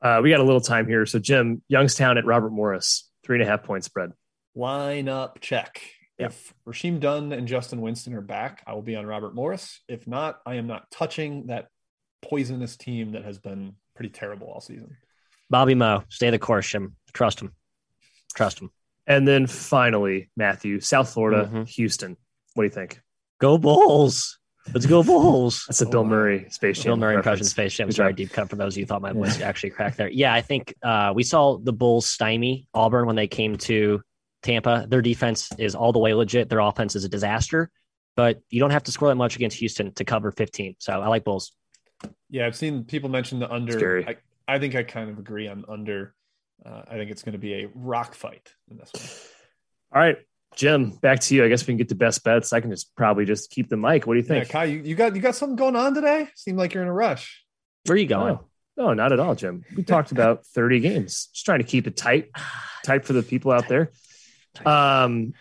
[0.02, 1.06] Uh, we got a little time here.
[1.06, 4.12] So Jim, Youngstown at Robert Morris, three and a half point spread
[4.56, 5.82] lineup check.
[6.18, 6.32] Yep.
[6.32, 9.80] If Rasheem Dunn and Justin Winston are back, I will be on Robert Morris.
[9.88, 11.68] If not, I am not touching that
[12.22, 14.98] poisonous team that has been pretty terrible all season.
[15.50, 16.96] Bobby Moe, stay the course, Jim.
[17.14, 17.54] Trust him.
[18.36, 18.72] Trust him.
[19.08, 21.64] And then finally, Matthew, South Florida, mm-hmm.
[21.64, 22.18] Houston.
[22.54, 23.02] What do you think?
[23.40, 24.38] Go Bulls.
[24.74, 25.66] Let's go Bulls.
[25.68, 26.92] That's a Bill Murray Space Jam.
[26.92, 27.92] Bill Murray impression Space Jam.
[27.92, 30.10] Sorry, deep cut for those of you thought my voice actually cracked there.
[30.10, 34.02] Yeah, I think uh, we saw the Bulls stymie Auburn when they came to
[34.44, 34.86] Tampa.
[34.88, 36.50] Their defense is all the way legit.
[36.50, 37.72] Their offense is a disaster,
[38.16, 40.76] but you don't have to score that much against Houston to cover 15.
[40.80, 41.52] So I like Bulls.
[42.30, 44.04] Yeah, I've seen people mention the under.
[44.08, 46.14] I, I, think I kind of agree on under.
[46.66, 49.04] Uh, I think it's going to be a rock fight in this one.
[49.92, 50.18] All right,
[50.60, 51.46] Jim, back to you.
[51.46, 52.52] I guess we can get to best bets.
[52.52, 54.06] I can just probably just keep the mic.
[54.06, 54.52] What do you think?
[54.52, 56.28] Yeah, Ky, you, you got you got something going on today?
[56.36, 57.46] Seem like you're in a rush.
[57.86, 58.36] Where are you going?
[58.36, 58.46] Oh,
[58.76, 59.64] no, not at all, Jim.
[59.74, 61.30] We talked about 30 games.
[61.32, 62.32] Just trying to keep it tight,
[62.84, 63.92] tight for the people out there.
[64.66, 65.34] Um,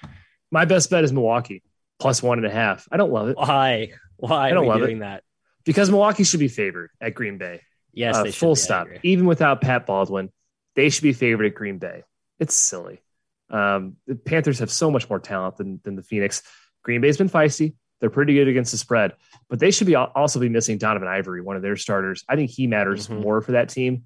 [0.52, 1.64] my best bet is Milwaukee
[1.98, 2.86] plus one and a half.
[2.92, 3.36] I don't love it.
[3.36, 3.90] Why?
[4.18, 5.00] Why I don't love doing it?
[5.00, 5.24] that?
[5.64, 7.62] Because Milwaukee should be favored at Green Bay.
[7.92, 8.86] Yes, uh, full stop.
[9.02, 10.30] Even without Pat Baldwin,
[10.76, 12.04] they should be favored at Green Bay.
[12.38, 13.00] It's silly.
[13.50, 16.42] Um, the Panthers have so much more talent than than the Phoenix.
[16.82, 17.74] Green Bay's been feisty.
[18.00, 19.14] They're pretty good against the spread,
[19.48, 22.24] but they should be also be missing Donovan Ivory, one of their starters.
[22.28, 23.20] I think he matters mm-hmm.
[23.20, 24.04] more for that team.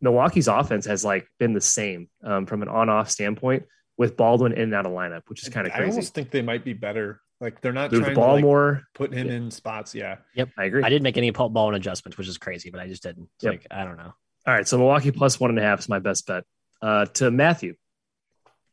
[0.00, 3.64] Milwaukee's offense has like been the same um, from an on-off standpoint
[3.96, 5.86] with Baldwin in and out of lineup, which is kind of crazy.
[5.86, 7.20] I almost think they might be better.
[7.40, 9.34] Like they're not Move trying the ball to like more, put him yeah.
[9.34, 9.94] in spots.
[9.94, 10.16] Yeah.
[10.34, 10.50] Yep.
[10.58, 10.82] I agree.
[10.82, 13.28] I didn't make any ball adjustments, which is crazy, but I just didn't.
[13.40, 13.52] Yep.
[13.52, 14.12] Like I don't know.
[14.46, 16.44] All right, so Milwaukee plus one and a half is my best bet.
[16.80, 17.74] Uh, to Matthew,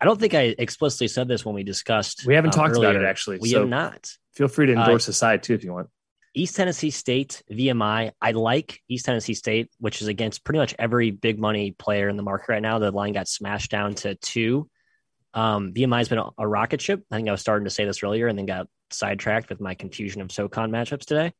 [0.01, 2.25] I don't think I explicitly said this when we discussed.
[2.25, 2.89] We haven't um, talked earlier.
[2.89, 3.39] about it actually.
[3.39, 4.11] We so have not.
[4.33, 5.89] Feel free to endorse uh, the side too if you want.
[6.35, 8.11] East Tennessee State VMI.
[8.19, 12.17] I like East Tennessee State, which is against pretty much every big money player in
[12.17, 12.79] the market right now.
[12.79, 14.67] The line got smashed down to two.
[15.35, 17.03] Um, VMI has been a, a rocket ship.
[17.11, 19.75] I think I was starting to say this earlier and then got sidetracked with my
[19.75, 21.33] confusion of SoCon matchups today.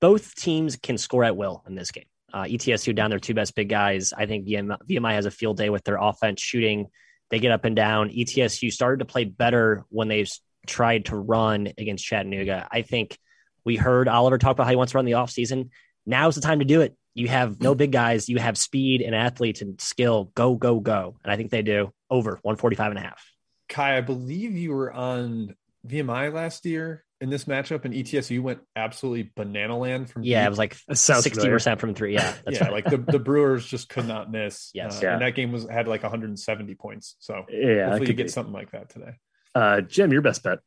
[0.00, 2.06] Both teams can score at will in this game.
[2.32, 4.12] Uh, ETSU down their two best big guys.
[4.12, 6.88] I think VMI, VMI has a field day with their offense shooting.
[7.30, 8.10] They get up and down.
[8.10, 10.24] ETSU started to play better when they
[10.66, 12.68] tried to run against Chattanooga.
[12.70, 13.18] I think
[13.64, 15.70] we heard Oliver talk about how he wants to run the offseason.
[16.06, 16.96] Now's the time to do it.
[17.14, 18.28] You have no big guys.
[18.28, 20.30] You have speed and athletes and skill.
[20.34, 21.16] Go, go, go.
[21.22, 23.22] And I think they do over 145 and a half.
[23.68, 25.54] Ky, I believe you were on
[25.86, 30.22] VMI last year in this matchup, and ETSU went absolutely banana land from.
[30.22, 30.46] Yeah, deep.
[30.46, 32.14] it was like sixty percent from three.
[32.14, 32.72] Yeah, yeah, right.
[32.72, 34.70] like the, the Brewers just could not miss.
[34.74, 35.12] Yes, uh, yeah.
[35.14, 37.16] and that game was had like 170 points.
[37.18, 38.28] So yeah, hopefully you get be.
[38.28, 39.12] something like that today.
[39.54, 40.60] Uh, Jim, your best bet.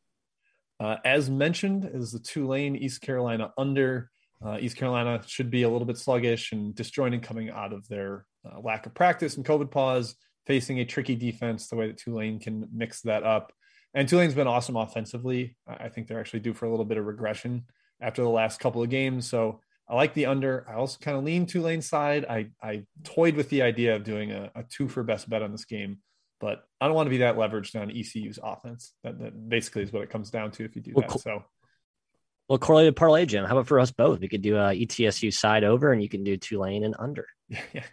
[0.79, 4.09] Uh, as mentioned, is the Tulane East Carolina under.
[4.43, 8.25] Uh, East Carolina should be a little bit sluggish and disjointed coming out of their
[8.43, 10.15] uh, lack of practice and COVID pause,
[10.47, 11.67] facing a tricky defense.
[11.67, 13.53] The way that Tulane can mix that up,
[13.93, 15.57] and Tulane's been awesome offensively.
[15.67, 17.65] I think they're actually due for a little bit of regression
[17.99, 19.29] after the last couple of games.
[19.29, 20.65] So I like the under.
[20.69, 22.25] I also kind of lean Tulane side.
[22.29, 25.51] I I toyed with the idea of doing a, a two for best bet on
[25.51, 25.99] this game
[26.41, 28.93] but I don't want to be that leveraged on ECU's offense.
[29.03, 31.19] That, that basically is what it comes down to if you do well, that.
[31.19, 31.45] So,
[32.49, 33.45] well, correlated parlay, Jim.
[33.45, 34.19] How about for us both?
[34.19, 37.27] We could do a ETSU side over, and you can do Tulane and under.
[37.73, 37.83] Yeah,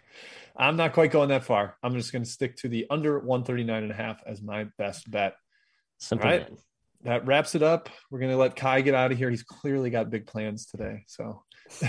[0.57, 1.77] I'm not quite going that far.
[1.81, 5.09] I'm just going to stick to the under 139 and a half as my best
[5.09, 5.35] bet.
[5.99, 6.27] Simple.
[6.27, 6.47] All right.
[7.03, 7.89] That wraps it up.
[8.11, 9.29] We're going to let Ky get out of here.
[9.29, 11.03] He's clearly got big plans today.
[11.07, 11.43] So.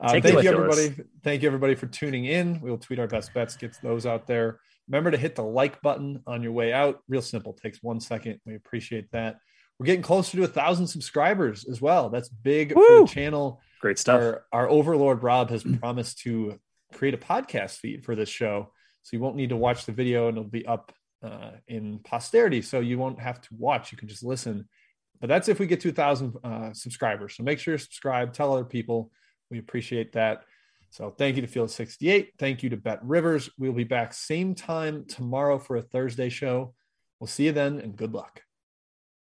[0.00, 0.94] Uh, thank you everybody.
[1.22, 2.58] Thank you everybody for tuning in.
[2.60, 4.58] We'll tweet our best bets, get those out there.
[4.88, 7.00] Remember to hit the like button on your way out.
[7.08, 8.40] Real simple, takes one second.
[8.46, 9.36] We appreciate that.
[9.78, 12.08] We're getting closer to a thousand subscribers as well.
[12.08, 12.86] That's big Woo!
[12.86, 13.60] for the channel.
[13.80, 14.20] Great stuff.
[14.20, 16.58] Our, our overlord Rob has promised to
[16.94, 20.28] create a podcast feed for this show, so you won't need to watch the video,
[20.28, 20.92] and it'll be up
[21.22, 22.62] uh, in posterity.
[22.62, 24.68] So you won't have to watch; you can just listen.
[25.20, 27.36] But that's if we get to a thousand uh, subscribers.
[27.36, 28.32] So make sure you subscribe.
[28.32, 29.10] Tell other people.
[29.50, 30.44] We appreciate that.
[30.90, 32.32] So thank you to Field 68.
[32.38, 33.50] Thank you to BetRivers.
[33.58, 36.74] We'll be back same time tomorrow for a Thursday show.
[37.20, 38.42] We'll see you then and good luck.